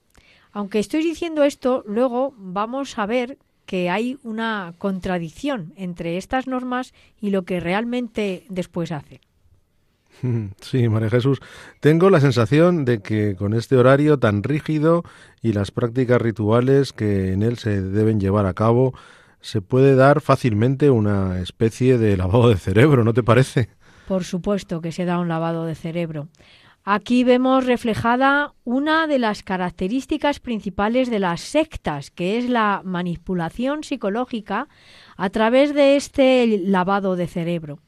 [0.52, 6.94] Aunque estoy diciendo esto, luego vamos a ver que hay una contradicción entre estas normas
[7.22, 9.22] y lo que realmente después hace.
[10.62, 11.40] Sí, María Jesús,
[11.80, 15.04] tengo la sensación de que con este horario tan rígido
[15.42, 18.94] y las prácticas rituales que en él se deben llevar a cabo,
[19.42, 23.70] se puede dar fácilmente una especie de lavado de cerebro, ¿no te parece?
[24.08, 26.30] Por supuesto que se da un lavado de cerebro.
[26.86, 33.84] Aquí vemos reflejada una de las características principales de las sectas, que es la manipulación
[33.84, 34.70] psicológica
[35.18, 37.80] a través de este lavado de cerebro.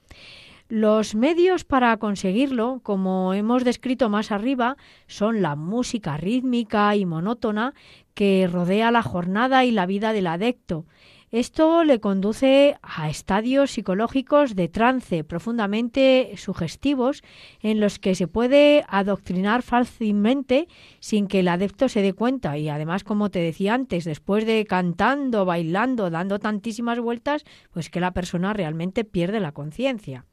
[0.67, 4.75] Los medios para conseguirlo, como hemos descrito más arriba,
[5.08, 7.73] son la música rítmica y monótona
[8.13, 10.86] que rodea la jornada y la vida del adecto.
[11.32, 17.22] Esto le conduce a estadios psicológicos de trance profundamente sugestivos
[17.62, 20.68] en los que se puede adoctrinar fácilmente
[21.00, 24.65] sin que el adepto se dé cuenta y además como te decía antes, después de
[24.65, 30.26] cantando, bailando, dando tantísimas vueltas, pues que la persona realmente pierde la conciencia.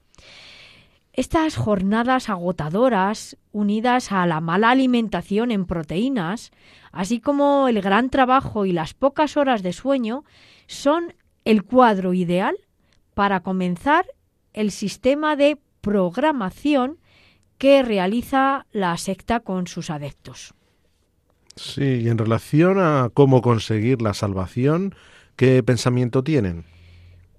[1.13, 6.53] Estas jornadas agotadoras, unidas a la mala alimentación en proteínas,
[6.93, 10.25] así como el gran trabajo y las pocas horas de sueño,
[10.67, 12.57] son el cuadro ideal
[13.15, 14.07] para comenzar
[14.53, 16.99] el sistema de programación
[17.59, 20.55] que realiza la secta con sus adeptos.
[21.55, 24.95] Sí, y en relación a cómo conseguir la salvación,
[25.37, 26.65] ¿qué pensamiento tienen?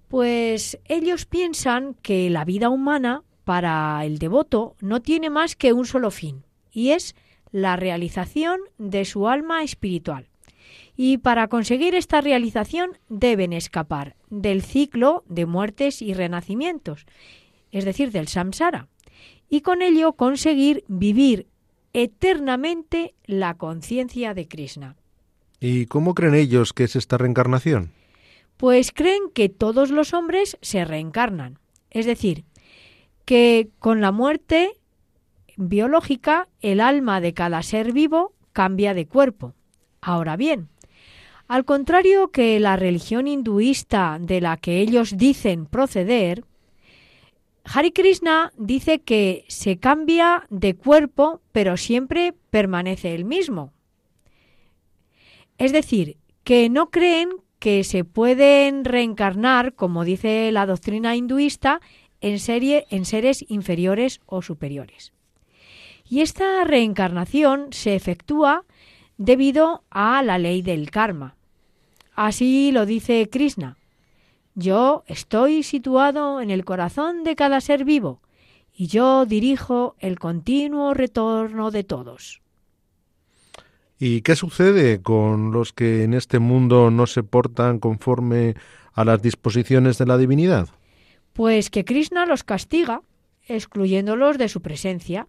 [0.07, 5.85] Pues ellos piensan que la vida humana para el devoto no tiene más que un
[5.85, 7.15] solo fin, y es
[7.51, 10.27] la realización de su alma espiritual.
[10.97, 17.05] Y para conseguir esta realización deben escapar del ciclo de muertes y renacimientos,
[17.71, 18.87] es decir, del samsara,
[19.47, 21.47] y con ello conseguir vivir
[21.93, 24.95] eternamente la conciencia de Krishna.
[25.59, 27.91] ¿Y cómo creen ellos que es esta reencarnación?
[28.57, 31.59] Pues creen que todos los hombres se reencarnan.
[31.91, 32.43] Es decir,
[33.25, 34.71] que con la muerte
[35.57, 39.53] biológica el alma de cada ser vivo cambia de cuerpo.
[40.01, 40.69] Ahora bien,
[41.47, 46.43] al contrario que la religión hinduista de la que ellos dicen proceder,
[47.63, 53.73] Hari Krishna dice que se cambia de cuerpo, pero siempre permanece el mismo.
[55.57, 57.29] Es decir, que no creen
[57.59, 61.81] que se pueden reencarnar, como dice la doctrina hinduista,
[62.21, 62.37] en,
[62.89, 65.13] en seres inferiores o superiores.
[66.09, 68.65] Y esta reencarnación se efectúa
[69.17, 71.36] debido a la ley del karma.
[72.17, 73.77] Así lo dice Krishna.
[74.55, 78.21] Yo estoy situado en el corazón de cada ser vivo
[78.73, 82.41] y yo dirijo el continuo retorno de todos.
[83.99, 88.55] ¿Y qué sucede con los que en este mundo no se portan conforme
[88.93, 90.69] a las disposiciones de la divinidad?
[91.33, 93.03] Pues que Krishna los castiga,
[93.47, 95.27] excluyéndolos de su presencia.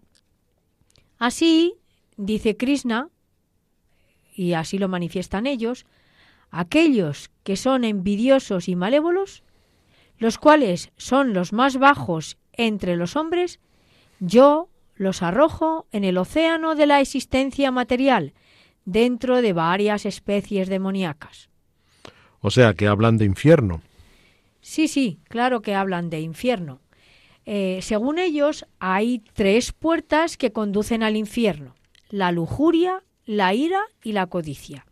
[1.19, 1.75] Así,
[2.17, 3.09] dice Krishna,
[4.35, 5.85] y así lo manifiestan ellos,
[6.51, 9.43] aquellos que son envidiosos y malévolos,
[10.17, 13.59] los cuales son los más bajos entre los hombres,
[14.19, 18.33] yo los arrojo en el océano de la existencia material,
[18.85, 21.49] dentro de varias especies demoníacas.
[22.41, 23.81] O sea, que hablan de infierno.
[24.61, 26.81] Sí, sí, claro que hablan de infierno.
[27.45, 31.75] Eh, según ellos, hay tres puertas que conducen al infierno,
[32.09, 34.85] la lujuria, la ira y la codicia.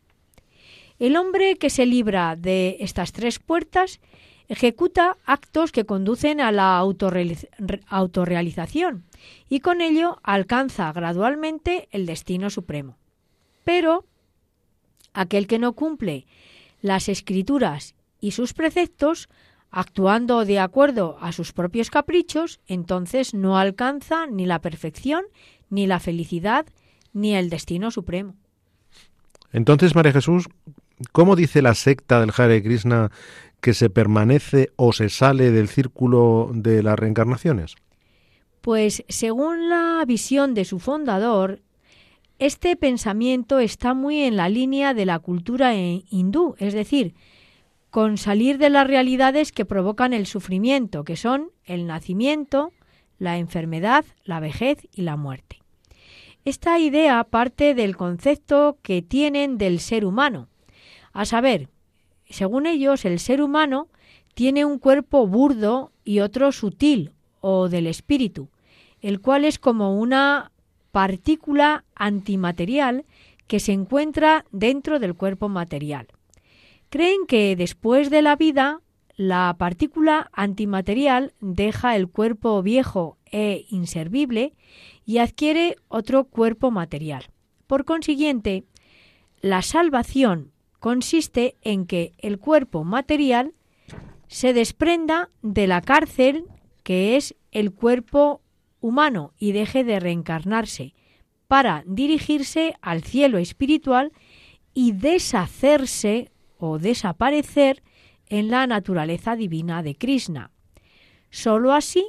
[1.00, 4.00] El hombre que se libra de estas tres puertas
[4.48, 9.04] ejecuta actos que conducen a la autorrealización
[9.50, 12.98] y con ello alcanza gradualmente el destino supremo.
[13.64, 14.06] Pero
[15.14, 16.26] aquel que no cumple
[16.82, 19.30] las escrituras y sus preceptos,
[19.70, 25.26] actuando de acuerdo a sus propios caprichos, entonces no alcanza ni la perfección,
[25.70, 26.66] ni la felicidad,
[27.14, 28.36] ni el destino supremo.
[29.52, 30.48] Entonces, María Jesús,
[31.12, 33.12] ¿cómo dice la secta del Hare Krishna
[33.62, 37.76] que se permanece o se sale del círculo de las reencarnaciones?
[38.62, 41.62] Pues según la visión de su fundador,
[42.40, 47.16] este pensamiento está muy en la línea de la cultura hindú, es decir,
[47.90, 52.72] con salir de las realidades que provocan el sufrimiento, que son el nacimiento,
[53.18, 55.62] la enfermedad, la vejez y la muerte.
[56.46, 60.48] Esta idea parte del concepto que tienen del ser humano,
[61.18, 61.68] a saber,
[62.30, 63.88] según ellos, el ser humano
[64.36, 67.12] tiene un cuerpo burdo y otro sutil
[67.42, 68.50] o del espíritu,
[69.02, 70.52] el cual es como una
[70.92, 73.04] partícula antimaterial
[73.48, 76.06] que se encuentra dentro del cuerpo material.
[76.90, 78.82] Creen que después de la vida,
[79.16, 84.54] la partícula antimaterial deja el cuerpo viejo e inservible
[85.04, 87.24] y adquiere otro cuerpo material.
[87.66, 88.66] Por consiguiente,
[89.42, 93.54] la salvación consiste en que el cuerpo material
[94.28, 96.46] se desprenda de la cárcel
[96.84, 98.42] que es el cuerpo
[98.80, 100.94] humano y deje de reencarnarse
[101.48, 104.12] para dirigirse al cielo espiritual
[104.74, 107.84] y deshacerse o desaparecer
[108.28, 110.52] en la naturaleza divina de Krishna.
[111.30, 112.06] Solo así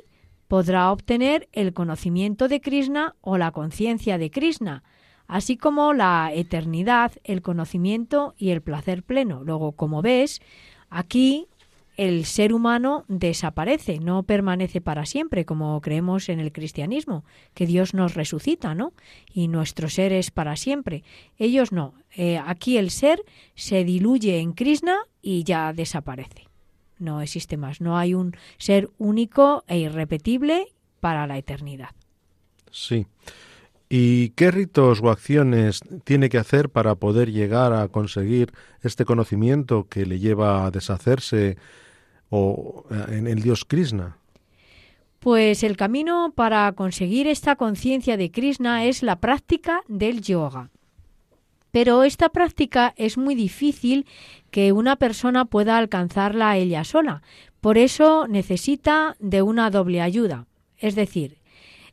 [0.48, 4.82] podrá obtener el conocimiento de Krishna o la conciencia de Krishna,
[5.28, 9.44] así como la eternidad, el conocimiento y el placer pleno.
[9.44, 10.40] Luego, como ves,
[10.90, 11.46] aquí
[11.98, 17.24] el ser humano desaparece, no permanece para siempre, como creemos en el cristianismo,
[17.54, 18.92] que Dios nos resucita, ¿no?
[19.32, 21.02] Y nuestro ser es para siempre.
[21.38, 21.94] Ellos no.
[22.16, 23.22] Eh, aquí el ser
[23.54, 26.46] se diluye en Krishna y ya desaparece.
[26.98, 27.80] No existe más.
[27.80, 30.68] No hay un ser único e irrepetible
[31.00, 31.90] para la eternidad.
[32.70, 33.06] Sí.
[33.90, 39.86] ¿Y qué ritos o acciones tiene que hacer para poder llegar a conseguir este conocimiento
[39.88, 41.56] que le lleva a deshacerse
[42.28, 44.18] o eh, en el dios Krishna?
[45.20, 50.70] Pues el camino para conseguir esta conciencia de Krishna es la práctica del yoga.
[51.70, 54.06] Pero esta práctica es muy difícil
[54.50, 57.22] que una persona pueda alcanzarla ella sola.
[57.60, 60.46] Por eso necesita de una doble ayuda.
[60.76, 61.37] Es decir,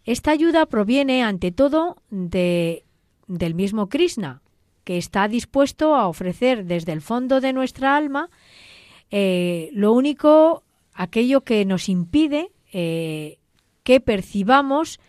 [0.06, 2.86] esta ayuda proviene ante todo de,
[3.28, 4.42] del mismo Krishna,
[4.84, 8.30] que está dispuesto a ofrecer desde el fondo de nuestra alma
[9.12, 13.40] eh, lo único, aquello que nos impide eh,
[13.84, 15.00] que percibamos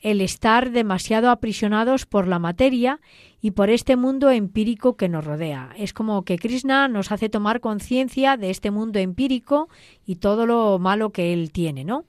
[0.00, 3.00] el estar demasiado aprisionados por la materia
[3.42, 5.70] y por este mundo empírico que nos rodea.
[5.76, 9.68] Es como que Krishna nos hace tomar conciencia de este mundo empírico
[10.06, 12.04] y todo lo malo que él tiene, ¿no?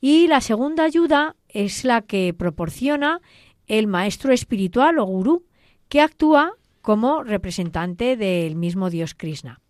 [0.00, 3.20] Y la segunda ayuda es la que proporciona
[3.66, 5.44] el maestro espiritual o gurú,
[5.88, 9.60] que actúa como representante del mismo Dios Krishna.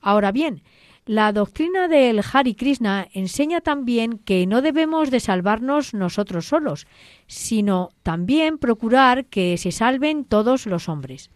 [0.00, 0.62] Ahora bien,
[1.04, 6.86] la doctrina del Hari Krishna enseña también que no debemos de salvarnos nosotros solos,
[7.26, 11.30] sino también procurar que se salven todos los hombres.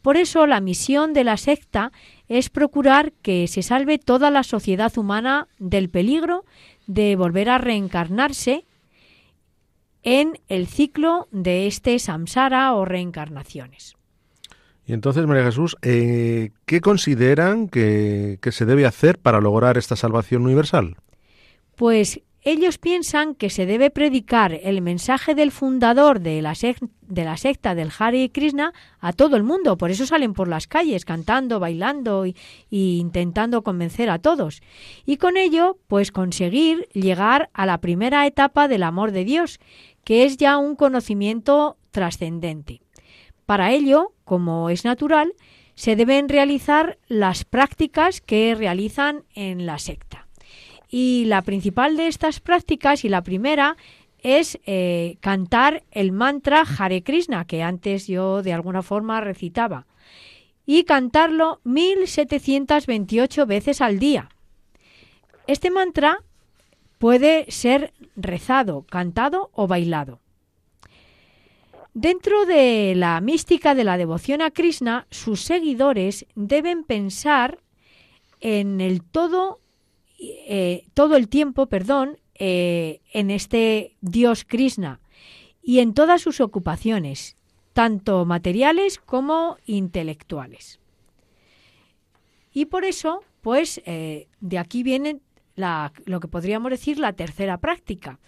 [0.00, 1.92] Por eso la misión de la secta
[2.28, 6.46] es procurar que se salve toda la sociedad humana del peligro
[6.86, 8.64] de volver a reencarnarse
[10.02, 13.96] en el ciclo de este samsara o reencarnaciones.
[14.86, 19.94] Y entonces, María Jesús, eh, ¿qué consideran que, que se debe hacer para lograr esta
[19.94, 20.96] salvación universal?
[21.76, 26.54] Pues ellos piensan que se debe predicar el mensaje del fundador de la,
[27.02, 29.76] de la, secta del Hare Krishna a todo el mundo.
[29.76, 32.34] Por eso salen por las calles cantando, bailando y,
[32.70, 34.62] y, intentando convencer a todos.
[35.04, 39.60] Y con ello, pues conseguir llegar a la primera etapa del amor de Dios,
[40.04, 42.82] que es ya un conocimiento trascendente.
[43.46, 45.34] Para ello, como es natural,
[45.74, 50.28] se deben realizar las prácticas que realizan en la secta.
[50.88, 53.76] Y la principal de estas prácticas y la primera
[54.18, 59.86] es eh, cantar el mantra Hare Krishna, que antes yo de alguna forma recitaba,
[60.66, 64.28] y cantarlo 1728 veces al día.
[65.46, 66.22] Este mantra
[67.00, 70.20] puede ser rezado, cantado o bailado.
[71.94, 77.58] Dentro de la mística de la devoción a Krishna, sus seguidores deben pensar
[78.40, 79.60] en el todo
[80.18, 85.00] eh, todo el tiempo, perdón, eh, en este Dios Krishna
[85.62, 87.38] y en todas sus ocupaciones,
[87.72, 90.80] tanto materiales como intelectuales.
[92.52, 95.20] Y por eso, pues, eh, de aquí viene
[95.60, 98.18] lo que podríamos decir la tercera práctica,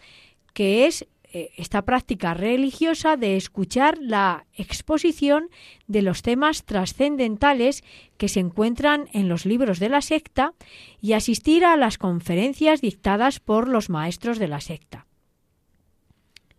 [0.53, 5.49] que es eh, esta práctica religiosa de escuchar la exposición
[5.87, 7.83] de los temas trascendentales
[8.19, 10.53] que se encuentran en los libros de la secta
[11.01, 15.07] y asistir a las conferencias dictadas por los maestros de la secta.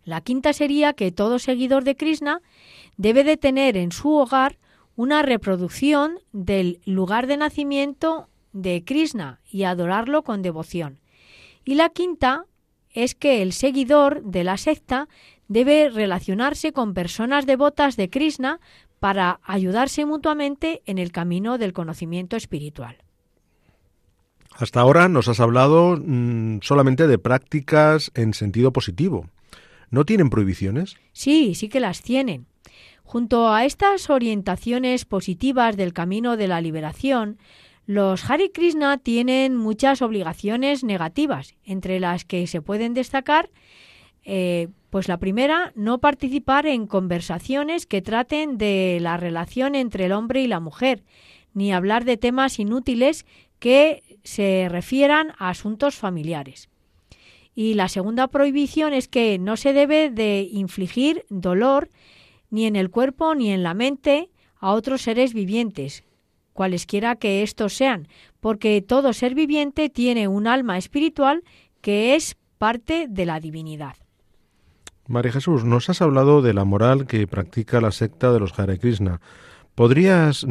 [0.04, 2.40] La quinta sería que todo seguidor de Krishna
[2.96, 4.58] debe de tener en su hogar
[4.96, 11.00] una reproducción del lugar de nacimiento de Krishna y adorarlo con devoción.
[11.66, 12.46] Y la quinta
[12.90, 15.08] es que el seguidor de la secta
[15.48, 18.60] debe relacionarse con personas devotas de Krishna
[19.00, 22.96] para ayudarse mutuamente en el camino del conocimiento espiritual.
[24.56, 29.28] Hasta ahora nos has hablado mm, solamente de prácticas en sentido positivo.
[29.90, 30.96] ¿No tienen prohibiciones?
[31.12, 32.46] Sí, sí que las tienen.
[33.02, 37.38] Junto a estas orientaciones positivas del camino de la liberación,
[37.86, 43.50] los Hare Krishna tienen muchas obligaciones negativas, entre las que se pueden destacar,
[44.24, 50.12] eh, pues la primera, no participar en conversaciones que traten de la relación entre el
[50.12, 51.02] hombre y la mujer,
[51.52, 53.26] ni hablar de temas inútiles
[53.58, 56.70] que se refieran a asuntos familiares.
[57.54, 61.90] Y la segunda prohibición es que no se debe de infligir dolor
[62.50, 66.04] ni en el cuerpo ni en la mente a otros seres vivientes,
[66.54, 68.08] cualesquiera que estos sean,
[68.40, 71.44] porque todo ser viviente tiene un alma espiritual
[71.82, 73.96] que es parte de la divinidad.
[75.06, 78.78] María Jesús, nos has hablado de la moral que practica la secta de los Hare
[78.78, 79.20] Krishna.
[79.74, 80.46] ¿Podrías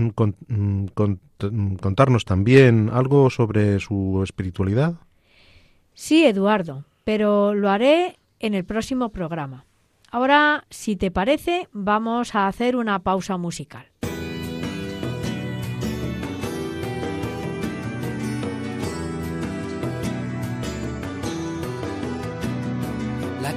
[1.82, 4.96] contarnos también algo sobre su espiritualidad?
[5.94, 9.66] Sí, Eduardo, pero lo haré en el próximo programa.
[10.12, 13.88] Ahora, si te parece, vamos a hacer una pausa musical.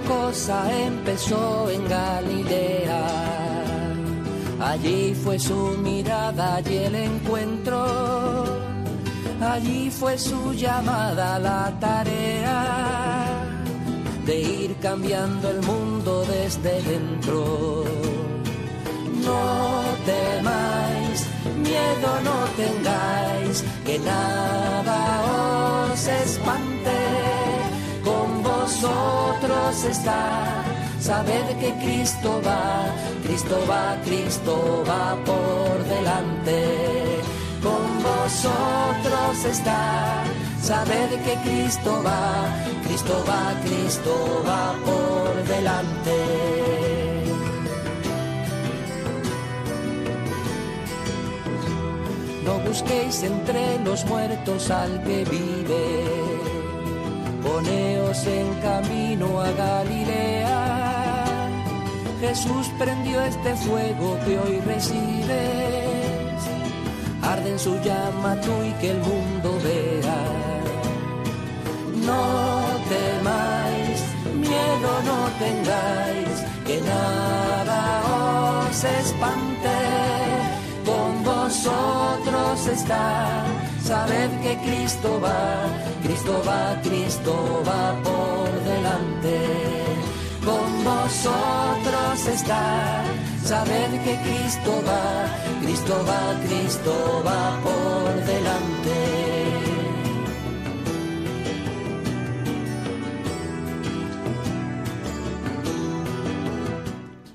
[0.06, 3.06] Cosa empezó en Galilea.
[4.60, 8.44] Allí fue su mirada y el encuentro.
[9.40, 13.26] Allí fue su llamada, la tarea
[14.24, 17.84] de ir cambiando el mundo desde dentro.
[19.24, 21.26] No temáis,
[21.62, 24.98] miedo no tengáis, que nada
[25.92, 26.75] os espante
[28.76, 30.64] vosotros está.
[31.00, 32.86] Sabed que Cristo va,
[33.22, 37.20] Cristo va, Cristo va por delante.
[37.62, 40.24] Con vosotros está.
[40.60, 42.48] Sabed que Cristo va,
[42.84, 46.18] Cristo va, Cristo va por delante.
[52.44, 56.25] No busquéis entre los muertos al que vive
[57.56, 60.56] poneos en camino a Galilea.
[62.20, 66.40] Jesús prendió este fuego que hoy recibes,
[67.22, 70.20] arde en su llama tú y que el mundo vea.
[72.08, 72.24] No
[72.94, 73.98] temáis,
[74.46, 76.36] miedo no tengáis,
[76.66, 77.80] que nada
[78.68, 79.76] os espante
[81.24, 83.44] vosotros está.
[83.86, 85.68] Sabed que Cristo va,
[86.02, 89.38] Cristo va, Cristo va por delante.
[90.44, 93.04] Con vosotros está.
[93.44, 95.28] Sabed que Cristo va,
[95.62, 99.35] Cristo va, Cristo va por delante.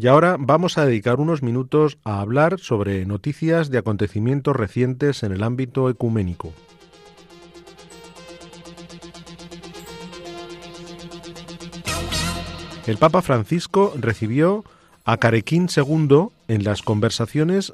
[0.00, 5.32] Y ahora vamos a dedicar unos minutos a hablar sobre noticias de acontecimientos recientes en
[5.32, 6.52] el ámbito ecuménico.
[12.86, 14.64] El Papa Francisco recibió
[15.04, 17.72] a Carequín II en las conversaciones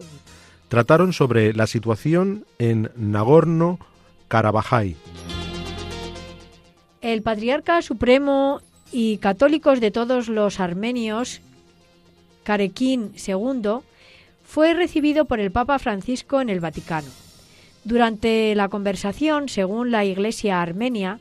[0.68, 4.94] trataron sobre la situación en Nagorno-Karabaj.
[7.02, 11.42] El Patriarca Supremo y católicos de todos los armenios
[12.44, 13.80] Carequín II,
[14.44, 17.08] fue recibido por el Papa Francisco en el Vaticano.
[17.84, 21.18] Durante la conversación, según la Iglesia armenia,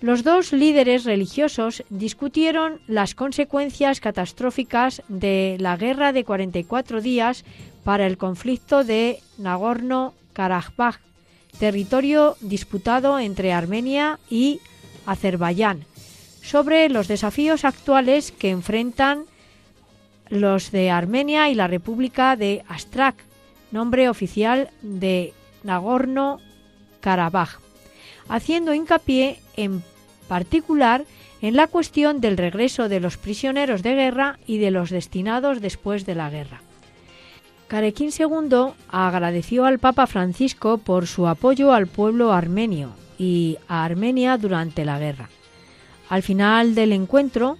[0.00, 7.44] los dos líderes religiosos discutieron las consecuencias catastróficas de la guerra de 44 días
[7.84, 10.98] para el conflicto de Nagorno-Karabaj,
[11.58, 14.60] territorio disputado entre Armenia y
[15.06, 15.84] Azerbaiyán,
[16.42, 19.24] sobre los desafíos actuales que enfrentan
[20.34, 23.16] los de Armenia y la República de Astrak,
[23.70, 25.32] nombre oficial de
[25.62, 27.60] Nagorno-Karabaj,
[28.28, 29.82] haciendo hincapié en
[30.28, 31.04] particular
[31.40, 36.06] en la cuestión del regreso de los prisioneros de guerra y de los destinados después
[36.06, 36.62] de la guerra.
[37.68, 44.38] Carequín II agradeció al Papa Francisco por su apoyo al pueblo armenio y a Armenia
[44.38, 45.28] durante la guerra.
[46.08, 47.58] Al final del encuentro,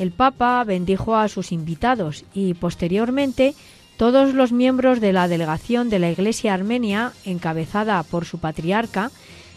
[0.00, 3.54] el Papa bendijo a sus invitados y posteriormente
[3.98, 9.10] todos los miembros de la delegación de la Iglesia armenia, encabezada por su patriarca,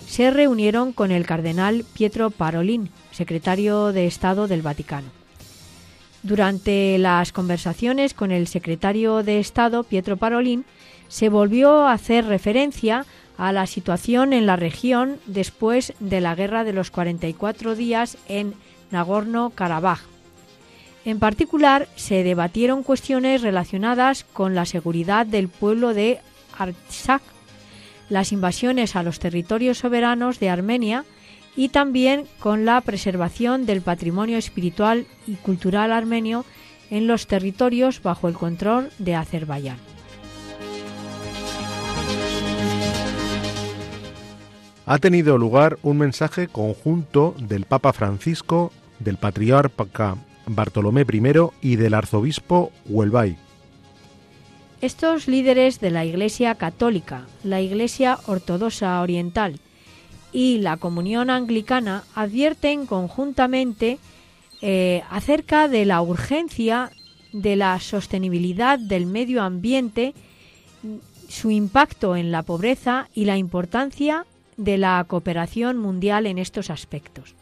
[0.06, 5.08] se reunieron con el cardenal Pietro Parolin, secretario de Estado del Vaticano.
[6.24, 10.66] Durante las conversaciones con el secretario de Estado, Pietro Parolin,
[11.08, 13.06] se volvió a hacer referencia
[13.38, 18.54] a la situación en la región después de la Guerra de los 44 días en
[18.92, 20.13] Nagorno-Karabaj,
[21.06, 26.20] en particular, se debatieron cuestiones relacionadas con la seguridad del pueblo de
[26.58, 27.22] Artsakh,
[28.10, 31.04] las invasiones a los territorios soberanos de Armenia
[31.56, 36.46] y también con la preservación del patrimonio espiritual y cultural armenio
[36.90, 39.78] en los territorios bajo el control de Azerbaiyán.
[44.86, 51.22] Ha tenido lugar un mensaje conjunto del Papa Francisco, del Patriarca Bartolomé I
[51.62, 53.38] y del arzobispo Huelvay.
[54.82, 59.60] Estos líderes de la Iglesia Católica, la Iglesia Ortodoxa Oriental
[60.34, 64.00] y la Comunión Anglicana advierten conjuntamente
[64.62, 66.92] eh, acerca de la urgencia
[67.32, 70.14] de la sostenibilidad del medio ambiente,
[71.30, 74.26] su impacto en la pobreza y la importancia
[74.58, 77.36] de la cooperación mundial en estos aspectos.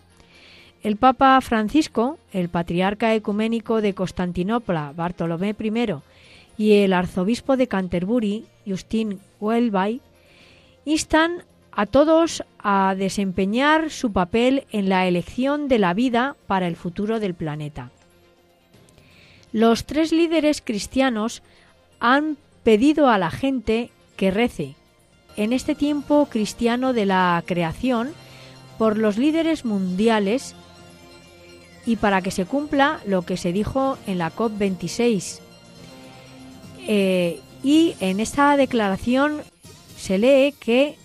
[0.84, 5.96] El Papa Francisco, el Patriarca Ecuménico de Constantinopla, Bartolomé I,
[6.58, 10.02] y el Arzobispo de Canterbury, Justin Welby,
[10.86, 16.76] instan a todos a desempeñar su papel en la elección de la vida para el
[16.76, 17.92] futuro del planeta.
[19.54, 21.44] Los tres líderes cristianos
[22.00, 24.76] han pedido a la gente que rece
[25.38, 28.10] en este tiempo cristiano de la creación
[28.78, 30.56] por los líderes mundiales
[31.86, 35.40] y para que se cumpla lo que se dijo en la COP26.
[36.88, 39.42] Eh, y en esta declaración
[39.98, 40.96] se lee que,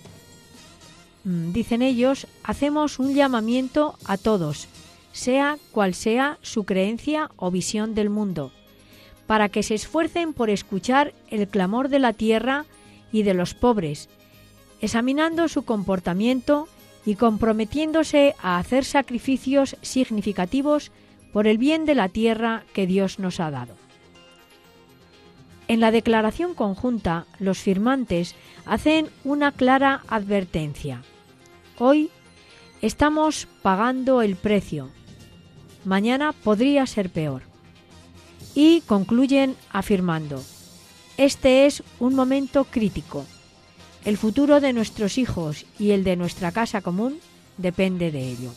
[1.23, 4.67] mm, dicen ellos, hacemos un llamamiento a todos,
[5.11, 8.51] sea cual sea su creencia o visión del mundo,
[9.25, 12.65] para que se esfuercen por escuchar el clamor de la tierra
[13.11, 14.09] y de los pobres,
[14.81, 16.67] examinando su comportamiento
[17.07, 20.91] y comprometiéndose a hacer sacrificios significativos
[21.31, 23.75] por el bien de la tierra que Dios nos ha dado.
[25.69, 28.35] En la declaración conjunta, los firmantes
[28.65, 31.01] hacen una clara advertencia.
[31.77, 32.09] Hoy
[32.81, 34.89] estamos pagando el precio.
[35.85, 37.43] Mañana podría ser peor.
[38.53, 40.43] Y concluyen afirmando,
[41.15, 43.25] este es un momento crítico.
[44.07, 47.19] El futuro de nuestros hijos y el de nuestra casa común
[47.57, 48.53] depende de ello.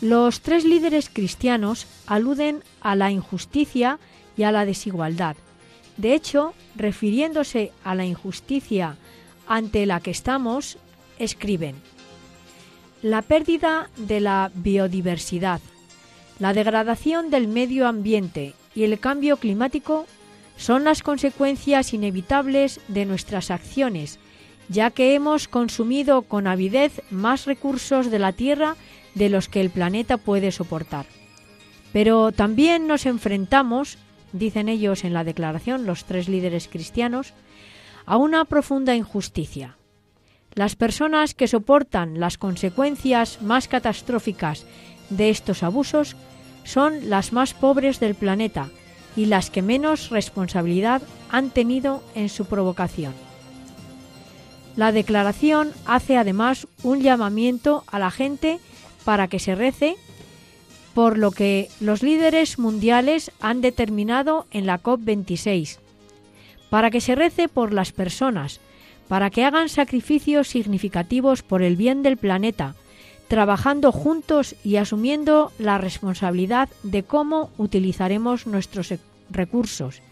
[0.00, 3.98] Los tres líderes cristianos aluden a la injusticia
[4.34, 5.36] y a la desigualdad.
[5.98, 8.96] De hecho, refiriéndose a la injusticia
[9.46, 10.78] ante la que estamos,
[11.18, 11.76] escriben,
[13.02, 15.60] la pérdida de la biodiversidad,
[16.38, 20.06] la degradación del medio ambiente y el cambio climático
[20.60, 24.18] son las consecuencias inevitables de nuestras acciones,
[24.68, 28.76] ya que hemos consumido con avidez más recursos de la Tierra
[29.14, 31.06] de los que el planeta puede soportar.
[31.94, 33.96] Pero también nos enfrentamos,
[34.34, 37.32] dicen ellos en la declaración, los tres líderes cristianos,
[38.04, 39.78] a una profunda injusticia.
[40.52, 44.66] Las personas que soportan las consecuencias más catastróficas
[45.08, 46.16] de estos abusos
[46.64, 48.68] son las más pobres del planeta
[49.16, 53.14] y las que menos responsabilidad han tenido en su provocación.
[54.76, 58.60] La declaración hace además un llamamiento a la gente
[59.04, 59.96] para que se rece
[60.94, 65.78] por lo que los líderes mundiales han determinado en la COP26,
[66.68, 68.60] para que se rece por las personas,
[69.08, 72.74] para que hagan sacrificios significativos por el bien del planeta,
[73.30, 78.92] trabajando juntos y asumiendo la responsabilidad de cómo utilizaremos nuestros
[79.30, 80.02] recursos,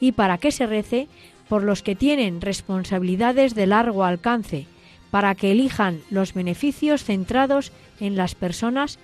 [0.00, 1.08] y para que se rece
[1.48, 4.66] por los que tienen responsabilidades de largo alcance,
[5.10, 8.98] para que elijan los beneficios centrados en las personas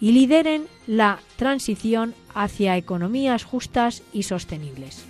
[0.00, 5.04] y lideren la transición hacia economías justas y sostenibles.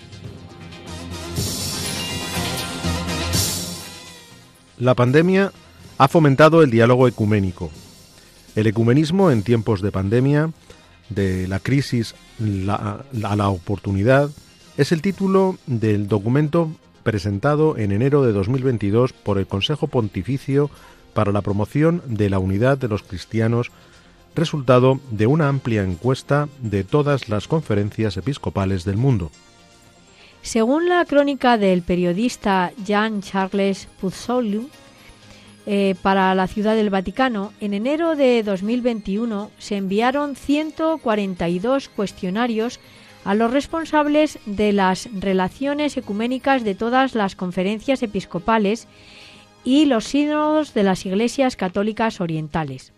[4.79, 5.53] La pandemia
[5.99, 7.71] ha fomentado el diálogo ecuménico.
[8.59, 10.51] El ecumenismo en tiempos de pandemia,
[11.11, 12.17] de la crisis
[12.67, 14.31] a la oportunidad,
[14.77, 16.69] es el título del documento
[17.05, 20.71] presentado en enero de 2022 por el Consejo Pontificio
[21.15, 23.71] para la promoción de la unidad de los cristianos,
[24.35, 29.31] resultado de una amplia encuesta de todas las conferencias episcopales del mundo.
[30.43, 34.65] Según la crónica del periodista Jean Charles Puzzolio,
[35.71, 42.81] eh, para la Ciudad del Vaticano, en enero de 2021 se enviaron 142 cuestionarios
[43.27, 48.89] a los responsables de las relaciones ecuménicas de todas las conferencias episcopales
[49.63, 52.95] y los sínodos de las iglesias católicas orientales.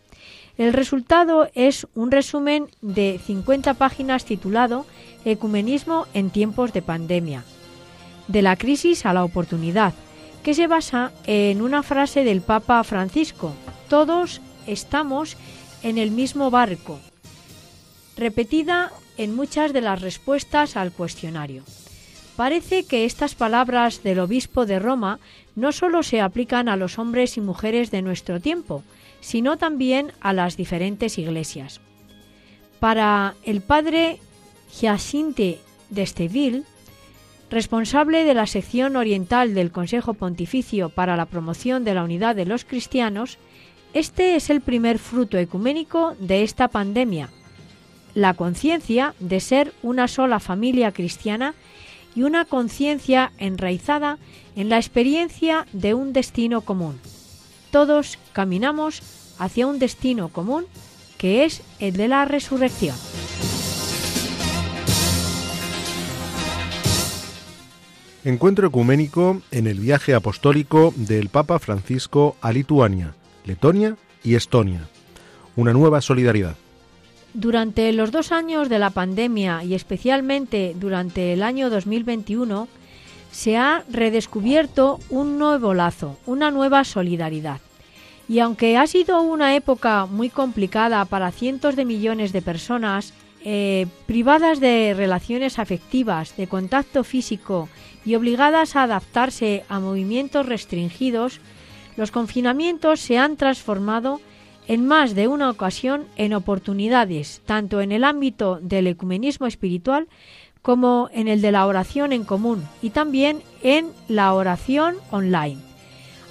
[0.56, 4.86] El resultado es un resumen de 50 páginas titulado
[5.24, 7.42] Ecumenismo en tiempos de pandemia,
[8.28, 9.92] de la crisis a la oportunidad,
[10.42, 13.54] que se basa en una frase del Papa Francisco,
[13.88, 15.36] todos estamos
[15.82, 16.98] en el mismo barco,
[18.16, 21.62] repetida en muchas de las respuestas al cuestionario.
[22.36, 25.18] Parece que estas palabras del obispo de Roma
[25.56, 28.82] no solo se aplican a los hombres y mujeres de nuestro tiempo,
[29.20, 31.80] sino también a las diferentes iglesias.
[32.78, 34.20] Para el padre
[34.70, 35.58] Giacinte
[35.90, 36.64] de Esteville,
[37.50, 42.46] responsable de la sección oriental del Consejo Pontificio para la promoción de la unidad de
[42.46, 43.38] los cristianos,
[43.92, 47.28] este es el primer fruto ecuménico de esta pandemia,
[48.14, 51.54] la conciencia de ser una sola familia cristiana
[52.14, 54.18] y una conciencia enraizada
[54.54, 57.00] en la experiencia de un destino común.
[57.70, 59.02] Todos caminamos
[59.38, 60.66] hacia un destino común
[61.18, 62.96] que es el de la resurrección.
[68.22, 73.14] Encuentro ecuménico en el viaje apostólico del Papa Francisco a Lituania,
[73.46, 74.86] Letonia y Estonia.
[75.56, 76.54] Una nueva solidaridad.
[77.32, 82.68] Durante los dos años de la pandemia y especialmente durante el año 2021,
[83.32, 87.60] se ha redescubierto un nuevo lazo, una nueva solidaridad.
[88.28, 93.14] Y aunque ha sido una época muy complicada para cientos de millones de personas,
[93.44, 97.68] eh, privadas de relaciones afectivas, de contacto físico
[98.04, 101.40] y obligadas a adaptarse a movimientos restringidos,
[101.96, 104.20] los confinamientos se han transformado
[104.68, 110.08] en más de una ocasión en oportunidades, tanto en el ámbito del ecumenismo espiritual
[110.62, 115.58] como en el de la oración en común y también en la oración online.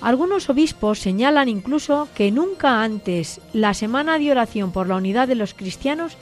[0.02, 5.36] Algunos obispos señalan incluso que nunca antes la Semana de Oración por la Unidad de
[5.36, 6.16] los Cristianos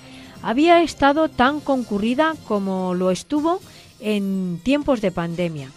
[0.47, 3.59] había estado tan concurrida como lo estuvo
[3.99, 5.71] en tiempos de pandemia.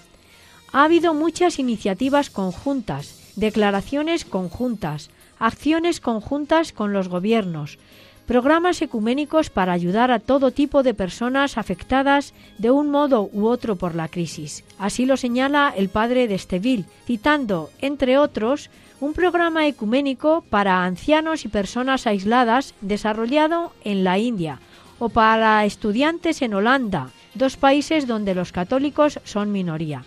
[0.72, 5.10] Ha habido muchas iniciativas conjuntas, declaraciones conjuntas,
[5.40, 7.80] acciones conjuntas con los gobiernos,
[8.28, 13.74] programas ecuménicos para ayudar a todo tipo de personas afectadas de un modo u otro
[13.74, 14.62] por la crisis.
[14.78, 21.44] Así lo señala el padre de Esteville, citando, entre otros, un programa ecuménico para ancianos
[21.44, 24.60] y personas aisladas desarrollado en la India,
[24.98, 30.04] o para estudiantes en Holanda, dos países donde los católicos son minoría.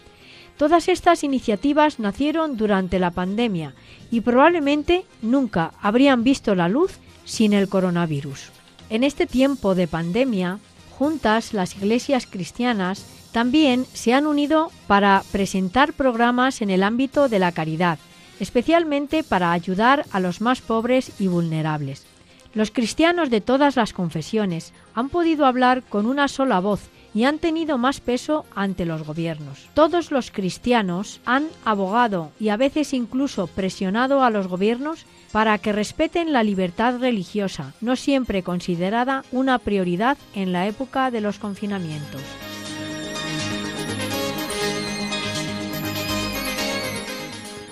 [0.57, 3.73] Todas estas iniciativas nacieron durante la pandemia
[4.11, 8.51] y probablemente nunca habrían visto la luz sin el coronavirus.
[8.91, 10.59] En este tiempo de pandemia,
[10.91, 17.39] juntas las iglesias cristianas también se han unido para presentar programas en el ámbito de
[17.39, 17.97] la caridad,
[18.43, 22.05] especialmente para ayudar a los más pobres y vulnerables.
[22.53, 26.81] Los cristianos de todas las confesiones han podido hablar con una sola voz
[27.15, 29.69] y han tenido más peso ante los gobiernos.
[29.73, 35.71] Todos los cristianos han abogado y a veces incluso presionado a los gobiernos para que
[35.71, 42.21] respeten la libertad religiosa, no siempre considerada una prioridad en la época de los confinamientos.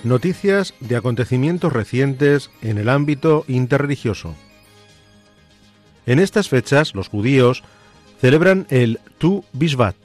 [0.03, 4.33] Noticias de acontecimientos recientes en el ámbito interreligioso.
[6.07, 7.63] En estas fechas, los judíos
[8.19, 9.95] celebran el Tu Bisbat.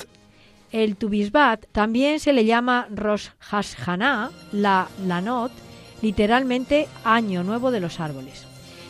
[0.70, 1.10] El Tu
[1.72, 5.52] también se le llama Rosh Hashanah, la Lanot,
[6.02, 8.46] literalmente Año Nuevo de los Árboles.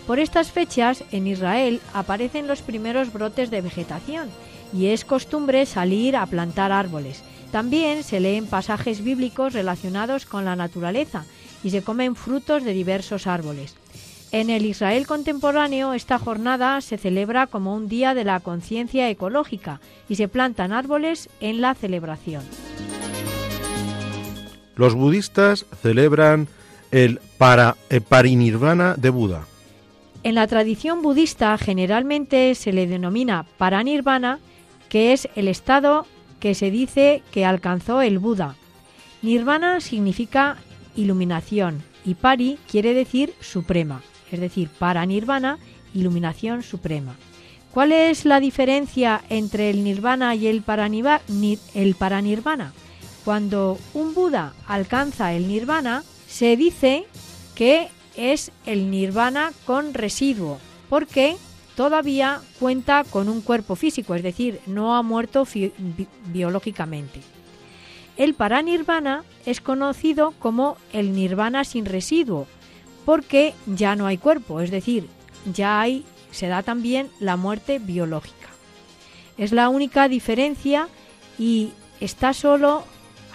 [0.08, 4.28] Por estas fechas, en Israel aparecen los primeros brotes de vegetación
[4.72, 7.22] y es costumbre salir a plantar árboles.
[7.56, 11.24] También se leen pasajes bíblicos relacionados con la naturaleza
[11.64, 13.74] y se comen frutos de diversos árboles.
[14.30, 19.80] En el Israel contemporáneo esta jornada se celebra como un día de la conciencia ecológica
[20.06, 22.42] y se plantan árboles en la celebración.
[24.74, 26.48] Los budistas celebran
[26.90, 29.46] el para, eh, parinirvana de Buda.
[30.24, 34.40] En la tradición budista generalmente se le denomina paranirvana,
[34.90, 36.04] que es el estado
[36.46, 38.54] que se dice que alcanzó el Buda.
[39.20, 40.58] Nirvana significa
[40.94, 45.58] iluminación y pari quiere decir suprema, es decir, paranirvana,
[45.92, 47.16] iluminación suprema.
[47.72, 50.62] ¿Cuál es la diferencia entre el nirvana y el,
[51.74, 52.72] el paranirvana?
[53.24, 57.06] Cuando un Buda alcanza el nirvana, se dice
[57.56, 61.34] que es el nirvana con residuo, porque
[61.76, 65.46] todavía cuenta con un cuerpo físico, es decir, no ha muerto
[66.26, 67.20] biológicamente.
[68.16, 72.46] El paranirvana es conocido como el nirvana sin residuo,
[73.04, 75.06] porque ya no hay cuerpo, es decir,
[75.52, 78.48] ya hay se da también la muerte biológica.
[79.38, 80.88] Es la única diferencia
[81.38, 82.84] y está solo